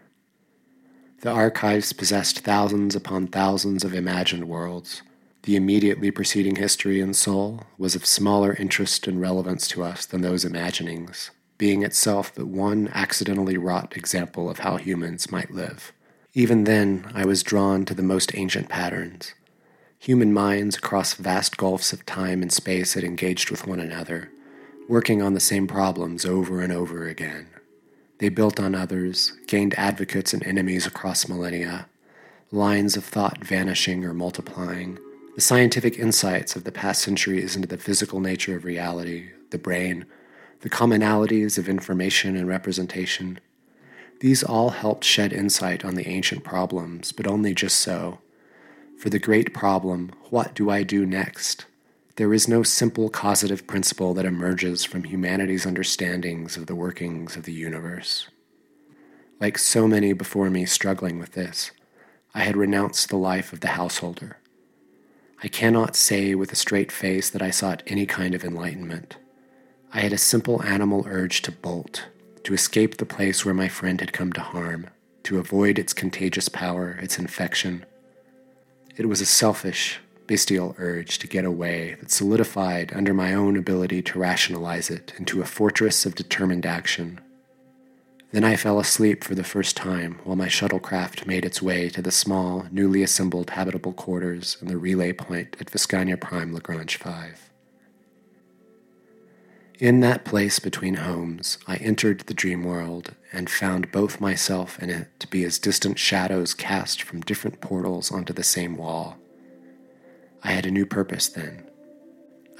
The 1.22 1.32
archives 1.32 1.92
possessed 1.92 2.40
thousands 2.40 2.96
upon 2.96 3.28
thousands 3.28 3.84
of 3.84 3.94
imagined 3.94 4.48
worlds. 4.48 5.02
The 5.44 5.56
immediately 5.56 6.12
preceding 6.12 6.56
history 6.56 7.02
and 7.02 7.16
soul 7.16 7.64
was 7.78 7.96
of 7.96 8.06
smaller 8.06 8.54
interest 8.54 9.08
and 9.08 9.20
relevance 9.20 9.68
to 9.70 9.84
us 9.84 10.06
than 10.06 10.22
those 10.22 10.46
imaginings 10.46 11.32
being 11.62 11.84
itself 11.84 12.34
but 12.34 12.48
one 12.48 12.88
accidentally 12.92 13.56
wrought 13.56 13.96
example 13.96 14.50
of 14.50 14.58
how 14.58 14.78
humans 14.78 15.32
might 15.32 15.52
live. 15.52 15.94
Even 16.34 16.64
then, 16.64 17.12
I 17.14 17.24
was 17.24 17.44
drawn 17.44 17.86
to 17.86 17.94
the 17.94 18.02
most 18.02 18.34
ancient 18.34 18.68
patterns. 18.68 19.36
Human 20.00 20.34
minds 20.34 20.76
across 20.76 21.14
vast 21.14 21.58
gulfs 21.58 21.94
of 21.94 22.04
time 22.08 22.42
and 22.42 22.52
space 22.52 22.96
had 22.96 23.04
engaged 23.04 23.52
with 23.52 23.68
one 23.68 23.80
another, 23.80 24.32
working 24.90 25.22
on 25.22 25.36
the 25.36 25.40
same 25.40 25.68
problems 25.68 26.26
over 26.26 26.62
and 26.62 26.74
over 26.74 27.08
again. 27.08 27.46
They 28.18 28.30
built 28.30 28.60
on 28.60 28.74
others, 28.74 29.34
gained 29.46 29.76
advocates 29.78 30.34
and 30.34 30.44
enemies 30.44 30.88
across 30.88 31.30
millennia, 31.30 31.88
lines 32.50 32.98
of 32.98 33.04
thought 33.04 33.46
vanishing 33.46 34.04
or 34.04 34.16
multiplying. 34.16 34.98
The 35.36 35.42
scientific 35.42 36.00
insights 36.00 36.56
of 36.56 36.64
the 36.64 36.72
past 36.72 37.04
centuries 37.04 37.56
into 37.56 37.68
the 37.68 37.78
physical 37.78 38.20
nature 38.20 38.56
of 38.56 38.66
reality, 38.66 39.30
the 39.52 39.60
brain, 39.60 40.08
the 40.62 40.70
commonalities 40.70 41.58
of 41.58 41.68
information 41.68 42.36
and 42.36 42.48
representation. 42.48 43.40
These 44.20 44.44
all 44.44 44.70
helped 44.70 45.04
shed 45.04 45.34
insight 45.34 45.84
on 45.84 45.96
the 45.96 46.08
ancient 46.08 46.44
problems, 46.44 47.12
but 47.12 47.28
only 47.28 47.54
just 47.56 47.78
so. 47.78 48.20
For 48.98 49.10
the 49.10 49.20
great 49.20 49.54
problem, 49.54 50.12
what 50.30 50.54
do 50.54 50.70
I 50.70 50.84
do 50.84 51.06
next? 51.06 51.66
There 52.18 52.34
is 52.34 52.48
no 52.48 52.62
simple 52.62 53.10
causative 53.10 53.66
principle 53.66 54.14
that 54.14 54.26
emerges 54.26 54.86
from 54.86 55.06
humanity's 55.06 55.66
understandings 55.66 56.56
of 56.56 56.68
the 56.68 56.76
workings 56.76 57.36
of 57.36 57.44
the 57.44 57.54
universe. 57.54 58.28
Like 59.40 59.58
so 59.58 59.88
many 59.88 60.14
before 60.14 60.52
me 60.52 60.66
struggling 60.66 61.18
with 61.18 61.32
this, 61.32 61.72
I 62.36 62.42
had 62.42 62.56
renounced 62.56 63.10
the 63.10 63.18
life 63.18 63.52
of 63.52 63.62
the 63.62 63.70
householder. 63.70 64.38
I 65.42 65.48
cannot 65.48 65.96
say 65.96 66.36
with 66.36 66.52
a 66.52 66.56
straight 66.56 66.92
face 66.92 67.32
that 67.32 67.42
I 67.42 67.50
sought 67.50 67.82
any 67.88 68.06
kind 68.06 68.36
of 68.36 68.44
enlightenment. 68.44 69.18
I 69.94 70.00
had 70.00 70.14
a 70.14 70.18
simple 70.18 70.64
animal 70.64 71.06
urge 71.06 71.42
to 71.42 71.52
bolt, 71.52 72.06
to 72.46 72.54
escape 72.54 72.96
the 72.96 73.06
place 73.06 73.44
where 73.44 73.54
my 73.54 73.68
friend 73.68 74.00
had 74.00 74.14
come 74.14 74.32
to 74.34 74.40
harm, 74.42 74.88
to 75.24 75.38
avoid 75.38 75.78
its 75.78 75.92
contagious 75.92 76.48
power, 76.48 76.98
its 77.02 77.20
infection. 77.20 77.86
It 78.96 79.08
was 79.08 79.20
a 79.20 79.26
selfish, 79.26 80.00
bestial 80.28 80.76
urge 80.78 81.20
to 81.20 81.28
get 81.28 81.44
away 81.44 81.98
that 82.00 82.10
solidified 82.10 82.94
under 82.96 83.14
my 83.14 83.34
own 83.34 83.58
ability 83.58 84.02
to 84.04 84.20
rationalize 84.20 84.90
it 84.90 85.12
into 85.18 85.42
a 85.42 85.46
fortress 85.46 86.06
of 86.06 86.16
determined 86.16 86.66
action. 86.66 87.20
Then 88.32 88.46
I 88.46 88.56
fell 88.56 88.80
asleep 88.80 89.26
for 89.26 89.36
the 89.36 89.44
first 89.44 89.76
time 89.76 90.20
while 90.24 90.38
my 90.38 90.48
shuttlecraft 90.48 91.28
made 91.28 91.44
its 91.44 91.62
way 91.62 91.90
to 91.90 92.02
the 92.02 92.12
small, 92.12 92.66
newly 92.72 93.04
assembled 93.04 93.50
habitable 93.50 93.92
quarters 93.92 94.56
in 94.62 94.70
the 94.70 94.78
relay 94.78 95.12
point 95.12 95.58
at 95.60 95.70
Viscania 95.70 96.18
Prime 96.18 96.54
Lagrange 96.54 96.96
5. 96.96 97.51
In 99.82 100.00
that 100.00 100.24
place 100.24 100.60
between 100.60 100.94
homes, 100.94 101.58
I 101.68 101.76
entered 101.76 102.22
the 102.22 102.34
dream 102.34 102.64
world 102.64 103.16
and 103.34 103.50
found 103.50 103.92
both 103.92 104.22
myself 104.22 104.78
and 104.80 104.90
it 104.90 105.20
to 105.20 105.28
be 105.28 105.44
as 105.44 105.60
distant 105.60 106.00
shadows 106.00 106.54
cast 106.54 107.02
from 107.02 107.22
different 107.22 107.60
portals 107.60 108.12
onto 108.12 108.32
the 108.32 108.44
same 108.44 108.78
wall. 108.78 109.18
I 110.44 110.52
had 110.52 110.66
a 110.66 110.72
new 110.72 110.86
purpose 110.86 111.28
then. 111.28 111.70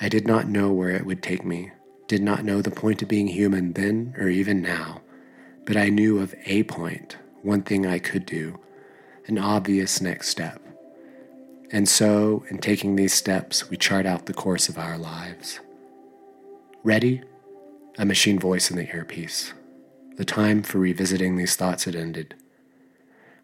I 0.02 0.10
did 0.10 0.28
not 0.28 0.50
know 0.50 0.74
where 0.74 0.90
it 0.90 1.06
would 1.06 1.24
take 1.24 1.46
me, 1.46 1.72
did 2.08 2.22
not 2.22 2.44
know 2.44 2.62
the 2.62 2.72
point 2.72 3.02
of 3.02 3.08
being 3.08 3.28
human 3.28 3.74
then 3.74 4.16
or 4.18 4.28
even 4.28 4.62
now 4.62 5.02
but 5.66 5.78
I 5.78 5.90
knew 5.90 6.20
of 6.20 6.36
a 6.46 6.64
point, 6.64 7.18
one 7.44 7.62
thing 7.62 7.86
I 7.86 8.00
could 8.00 8.26
do, 8.26 8.60
an 9.28 9.38
obvious 9.38 10.02
next 10.02 10.30
step. 10.30 10.62
And 11.72 11.88
so, 11.88 12.44
in 12.50 12.58
taking 12.58 12.96
these 12.96 13.14
steps, 13.14 13.70
we 13.70 13.78
chart 13.78 14.06
out 14.06 14.26
the 14.26 14.34
course 14.34 14.68
of 14.68 14.78
our 14.78 14.98
lives. 14.98 15.60
Ready? 16.84 17.22
A 18.00 18.06
machine 18.06 18.40
voice 18.40 18.72
in 18.72 18.76
the 18.78 18.90
earpiece. 18.90 19.54
The 20.18 20.26
time 20.26 20.64
for 20.64 20.80
revisiting 20.80 21.36
these 21.36 21.56
thoughts 21.56 21.84
had 21.84 21.96
ended. 21.96 22.34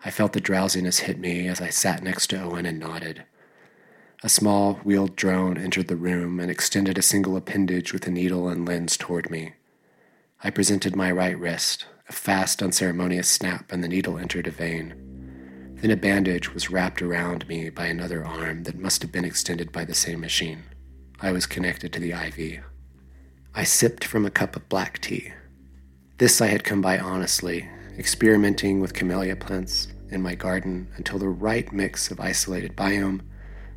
I 0.04 0.10
felt 0.10 0.34
the 0.34 0.41
drowsiness 0.41 1.02
hit 1.02 1.19
me 1.19 1.47
as 1.47 1.62
I 1.62 1.69
sat 1.69 2.02
next 2.02 2.32
to 2.32 2.41
Owen 2.41 2.65
and 2.65 2.80
nodded. 2.80 3.26
A 4.23 4.30
small, 4.30 4.76
wheeled 4.84 5.15
drone 5.15 5.56
entered 5.56 5.88
the 5.88 5.95
room 5.95 6.39
and 6.39 6.50
extended 6.50 6.97
a 6.97 7.04
single 7.04 7.38
appendage 7.38 7.93
with 7.93 8.08
a 8.08 8.12
needle 8.12 8.50
and 8.50 8.67
lens 8.67 8.97
toward 8.97 9.30
me. 9.30 9.54
I 10.43 10.50
presented 10.50 10.95
my 10.95 11.12
right 11.12 11.38
wrist, 11.38 11.86
a 12.10 12.13
fast, 12.13 12.63
unceremonious 12.63 13.30
snap, 13.30 13.71
and 13.71 13.84
the 13.84 13.88
needle 13.88 14.17
entered 14.17 14.47
a 14.47 14.52
vein. 14.52 15.76
Then 15.76 15.91
a 15.91 15.95
bandage 15.95 16.56
was 16.56 16.71
wrapped 16.71 17.04
around 17.04 17.47
me 17.47 17.69
by 17.69 17.86
another 17.86 18.26
arm 18.26 18.63
that 18.63 18.80
must 18.80 19.04
have 19.04 19.12
been 19.12 19.26
extended 19.26 19.71
by 19.71 19.86
the 19.86 19.93
same 19.93 20.21
machine. 20.21 20.63
I 21.21 21.32
was 21.32 21.45
connected 21.45 21.93
to 21.93 22.00
the 22.00 22.13
IV. 22.13 22.63
I 23.58 23.63
sipped 23.63 24.04
from 24.04 24.24
a 24.24 24.30
cup 24.30 24.56
of 24.56 24.70
black 24.70 25.02
tea. 25.02 25.34
This 26.20 26.41
I 26.41 26.46
had 26.46 26.63
come 26.63 26.80
by 26.80 27.00
honestly, 27.00 27.67
experimenting 27.98 28.82
with 28.82 28.93
camellia 28.93 29.36
plants 29.36 29.88
in 30.12 30.22
my 30.22 30.36
garden 30.36 30.89
until 30.96 31.17
the 31.17 31.28
right 31.28 31.74
mix 31.74 32.12
of 32.12 32.20
isolated 32.20 32.76
biome, 32.76 33.22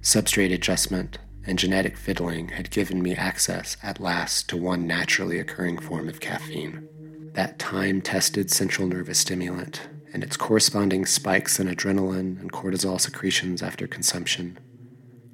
substrate 0.02 0.52
adjustment, 0.52 1.16
and 1.46 1.58
genetic 1.58 1.96
fiddling 1.96 2.48
had 2.48 2.70
given 2.70 3.02
me 3.02 3.14
access 3.14 3.78
at 3.82 4.00
last 4.00 4.50
to 4.50 4.58
one 4.58 4.86
naturally 4.86 5.38
occurring 5.38 5.78
form 5.78 6.10
of 6.10 6.20
caffeine 6.20 6.86
that 7.32 7.58
time 7.58 8.02
tested 8.02 8.50
central 8.50 8.86
nervous 8.86 9.20
stimulant, 9.20 9.88
and 10.12 10.22
its 10.22 10.36
corresponding 10.36 11.06
spikes 11.06 11.58
in 11.58 11.68
adrenaline 11.68 12.38
and 12.38 12.52
cortisol 12.52 13.00
secretions 13.00 13.62
after 13.62 13.86
consumption. 13.86 14.58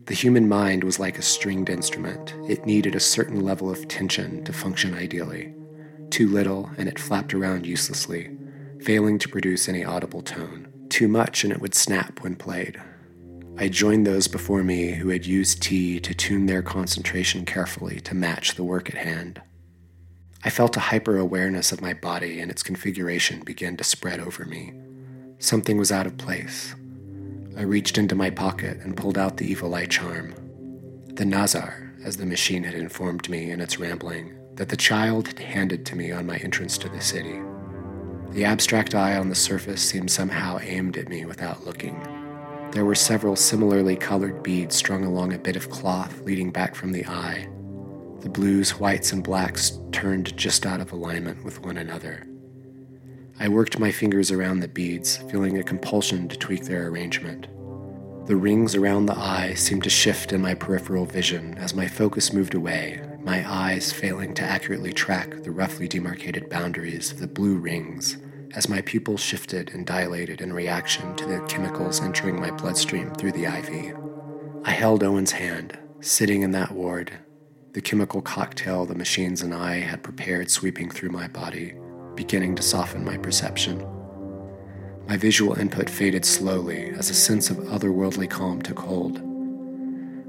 The 0.07 0.15
human 0.15 0.49
mind 0.49 0.85
was 0.85 1.01
like 1.01 1.19
a 1.19 1.23
stringed 1.23 1.69
instrument. 1.69 2.33
It 2.49 2.65
needed 2.65 2.95
a 2.95 3.01
certain 3.01 3.41
level 3.41 3.69
of 3.69 3.89
tension 3.89 4.45
to 4.45 4.53
function 4.53 4.95
ideally. 4.95 5.53
Too 6.11 6.29
little, 6.29 6.71
and 6.79 6.89
it 6.89 7.01
flapped 7.01 7.35
around 7.35 7.67
uselessly, 7.67 8.31
failing 8.81 9.19
to 9.19 9.29
produce 9.29 9.69
any 9.69 9.85
audible 9.85 10.23
tone. 10.23 10.69
Too 10.91 11.09
much, 11.09 11.43
and 11.43 11.53
it 11.53 11.61
would 11.61 11.75
snap 11.75 12.23
when 12.23 12.37
played. 12.37 12.81
I 13.59 13.67
joined 13.69 14.07
those 14.07 14.29
before 14.29 14.63
me 14.63 14.93
who 14.93 15.09
had 15.09 15.27
used 15.27 15.61
tea 15.61 15.99
to 15.99 16.15
tune 16.15 16.47
their 16.47 16.63
concentration 16.63 17.45
carefully 17.45 17.99
to 18.03 18.15
match 18.15 18.55
the 18.55 18.63
work 18.63 18.89
at 18.89 18.97
hand. 18.97 19.43
I 20.45 20.51
felt 20.51 20.77
a 20.77 20.81
hyper 20.81 21.19
awareness 21.19 21.73
of 21.73 21.81
my 21.81 21.95
body 21.95 22.39
and 22.39 22.49
its 22.49 22.63
configuration 22.63 23.41
begin 23.41 23.77
to 23.79 23.83
spread 23.83 24.21
over 24.21 24.45
me. 24.45 24.73
Something 25.41 25.79
was 25.79 25.91
out 25.91 26.07
of 26.07 26.17
place. 26.17 26.77
I 27.57 27.63
reached 27.63 27.97
into 27.97 28.15
my 28.15 28.29
pocket 28.29 28.79
and 28.83 28.97
pulled 28.97 29.17
out 29.17 29.39
the 29.39 29.51
evil 29.51 29.75
eye 29.75 29.87
charm. 29.87 30.35
The 31.15 31.25
Nazar, 31.25 31.91
as 32.05 32.19
the 32.19 32.27
machine 32.27 32.65
had 32.65 32.75
informed 32.75 33.31
me 33.31 33.51
in 33.51 33.63
its 33.63 33.79
rambling, 33.79 34.37
that 34.57 34.69
the 34.69 34.77
child 34.77 35.29
had 35.29 35.39
handed 35.39 35.87
to 35.87 35.97
me 35.97 36.13
on 36.13 36.27
my 36.27 36.37
entrance 36.37 36.77
to 36.79 36.89
the 36.91 37.01
city. 37.01 37.41
The 38.31 38.45
abstract 38.45 38.95
eye 38.95 39.17
on 39.17 39.31
the 39.31 39.35
surface 39.35 39.81
seemed 39.81 40.11
somehow 40.11 40.59
aimed 40.61 40.99
at 40.99 41.09
me 41.09 41.25
without 41.25 41.65
looking. 41.65 41.99
There 42.73 42.85
were 42.85 42.95
several 42.95 43.37
similarly 43.37 43.97
colored 43.97 44.43
beads 44.43 44.77
strung 44.77 45.05
along 45.05 45.33
a 45.33 45.39
bit 45.39 45.57
of 45.57 45.71
cloth 45.71 46.21
leading 46.21 46.51
back 46.51 46.75
from 46.75 46.93
the 46.93 47.07
eye, 47.07 47.49
the 48.21 48.29
blues, 48.29 48.79
whites, 48.79 49.13
and 49.13 49.23
blacks 49.23 49.79
turned 49.93 50.37
just 50.37 50.67
out 50.67 50.81
of 50.81 50.93
alignment 50.93 51.45
with 51.45 51.63
one 51.63 51.79
another. 51.79 52.27
I 53.39 53.49
worked 53.49 53.79
my 53.79 53.93
fingers 53.93 54.31
around 54.31 54.61
the 54.61 54.69
beads, 54.69 55.19
feeling 55.31 55.59
a 55.59 55.63
compulsion 55.63 56.27
to 56.29 56.39
tweak 56.39 56.65
their 56.65 56.89
arrangement. 56.89 57.49
The 58.27 58.37
rings 58.37 58.75
around 58.75 59.07
the 59.07 59.17
eye 59.17 59.55
seemed 59.55 59.85
to 59.85 59.91
shift 59.91 60.33
in 60.33 60.41
my 60.41 60.55
peripheral 60.55 61.05
vision 61.05 61.57
as 61.59 61.75
my 61.75 61.87
focus 61.87 62.33
moved 62.33 62.55
away, 62.55 63.01
my 63.21 63.45
eyes 63.47 63.93
failing 63.93 64.33
to 64.35 64.43
accurately 64.43 64.93
track 64.93 65.43
the 65.43 65.51
roughly 65.51 65.87
demarcated 65.87 66.49
boundaries 66.49 67.13
of 67.13 67.19
the 67.19 67.29
blue 67.29 67.57
rings 67.57 68.17
as 68.55 68.71
my 68.71 68.81
pupils 68.81 69.21
shifted 69.21 69.71
and 69.75 69.87
dilated 69.87 70.41
in 70.41 70.53
reaction 70.53 71.15
to 71.17 71.27
the 71.27 71.41
chemicals 71.47 72.01
entering 72.01 72.41
my 72.41 72.51
bloodstream 72.51 73.15
through 73.15 73.33
the 73.33 73.45
IV. 73.45 73.97
I 74.65 74.71
held 74.71 75.05
Owen's 75.05 75.33
hand, 75.33 75.79
sitting 76.01 76.41
in 76.43 76.53
that 76.53 76.73
ward, 76.73 77.13
the 77.75 77.83
chemical 77.83 78.23
cocktail 78.23 78.87
the 78.87 78.95
machines 78.95 79.43
and 79.43 79.53
I 79.53 79.81
had 79.81 80.03
prepared 80.03 80.51
sweeping 80.51 80.91
through 80.91 81.11
my 81.11 81.29
body, 81.29 81.75
beginning 82.17 82.57
to 82.57 82.63
soften 82.63 83.05
my 83.05 83.17
perception. 83.19 83.87
My 85.07 85.17
visual 85.17 85.59
input 85.59 85.89
faded 85.89 86.25
slowly 86.25 86.91
as 86.91 87.11
a 87.11 87.15
sense 87.15 87.51
of 87.51 87.59
otherworldly 87.59 88.29
calm 88.29 88.61
took 88.61 88.81
hold. 88.81 89.21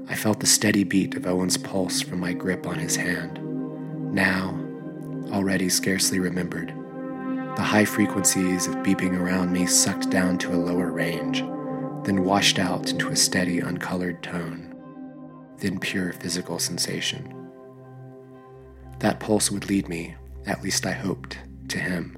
I 0.08 0.14
felt 0.14 0.40
the 0.40 0.46
steady 0.46 0.84
beat 0.84 1.16
of 1.16 1.26
Owen's 1.26 1.56
pulse 1.56 2.00
from 2.00 2.20
my 2.20 2.32
grip 2.32 2.66
on 2.66 2.78
his 2.78 2.94
hand. 2.94 3.40
Now, 4.14 4.58
already 5.32 5.68
scarcely 5.68 6.18
remembered, 6.20 6.68
the 7.56 7.62
high 7.62 7.84
frequencies 7.84 8.68
of 8.68 8.76
beeping 8.76 9.18
around 9.18 9.52
me 9.52 9.66
sucked 9.66 10.10
down 10.10 10.38
to 10.38 10.54
a 10.54 10.56
lower 10.56 10.92
range, 10.92 11.40
then 12.04 12.24
washed 12.24 12.60
out 12.60 12.90
into 12.90 13.08
a 13.08 13.16
steady, 13.16 13.58
uncolored 13.58 14.22
tone, 14.22 14.74
then 15.58 15.80
pure 15.80 16.12
physical 16.12 16.60
sensation. 16.60 17.34
That 19.00 19.18
pulse 19.18 19.50
would 19.50 19.68
lead 19.68 19.88
me, 19.88 20.14
at 20.46 20.62
least 20.62 20.86
I 20.86 20.92
hoped, 20.92 21.36
to 21.68 21.78
him, 21.78 22.16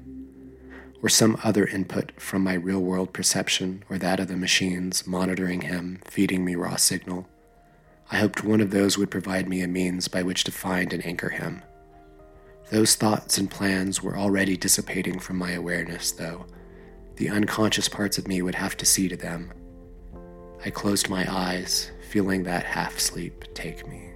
or 1.01 1.09
some 1.09 1.37
other 1.43 1.65
input 1.65 2.11
from 2.19 2.43
my 2.43 2.53
real 2.53 2.79
world 2.79 3.13
perception 3.13 3.83
or 3.89 3.97
that 3.97 4.19
of 4.19 4.27
the 4.27 4.37
machines 4.37 5.07
monitoring 5.07 5.61
him, 5.61 5.99
feeding 6.05 6.45
me 6.45 6.55
raw 6.55 6.75
signal. 6.75 7.27
I 8.11 8.17
hoped 8.17 8.43
one 8.43 8.61
of 8.61 8.71
those 8.71 8.97
would 8.97 9.09
provide 9.09 9.47
me 9.47 9.61
a 9.61 9.67
means 9.67 10.07
by 10.07 10.21
which 10.23 10.43
to 10.43 10.51
find 10.51 10.93
and 10.93 11.05
anchor 11.05 11.29
him. 11.29 11.61
Those 12.69 12.95
thoughts 12.95 13.37
and 13.37 13.49
plans 13.49 14.01
were 14.01 14.17
already 14.17 14.55
dissipating 14.55 15.19
from 15.19 15.37
my 15.37 15.51
awareness, 15.51 16.11
though. 16.11 16.45
The 17.17 17.29
unconscious 17.29 17.89
parts 17.89 18.17
of 18.17 18.27
me 18.27 18.41
would 18.41 18.55
have 18.55 18.77
to 18.77 18.85
see 18.85 19.09
to 19.09 19.17
them. 19.17 19.51
I 20.63 20.69
closed 20.69 21.09
my 21.09 21.25
eyes, 21.29 21.91
feeling 22.09 22.43
that 22.43 22.63
half 22.63 22.99
sleep 22.99 23.45
take 23.53 23.87
me. 23.87 24.11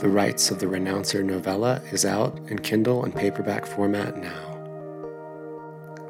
The 0.00 0.08
Rites 0.08 0.50
of 0.50 0.60
the 0.60 0.66
Renouncer 0.66 1.22
novella 1.22 1.82
is 1.92 2.06
out 2.06 2.38
in 2.48 2.58
Kindle 2.60 3.04
and 3.04 3.14
paperback 3.14 3.66
format 3.66 4.16
now. 4.16 4.56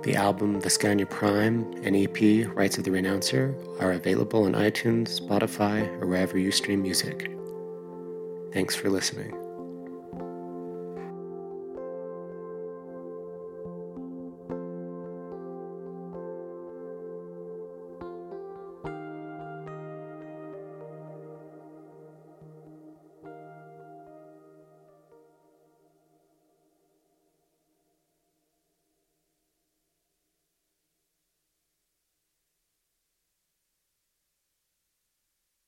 The 0.04 0.14
album 0.14 0.62
Viscania 0.62 1.10
Prime 1.10 1.68
and 1.82 1.96
EP 1.96 2.46
Rites 2.54 2.78
of 2.78 2.84
the 2.84 2.92
Renouncer 2.92 3.52
are 3.80 3.90
available 3.90 4.44
on 4.44 4.52
iTunes, 4.52 5.20
Spotify, 5.20 5.88
or 6.00 6.06
wherever 6.06 6.38
you 6.38 6.52
stream 6.52 6.82
music. 6.82 7.32
Thanks 8.52 8.76
for 8.76 8.90
listening. 8.90 9.49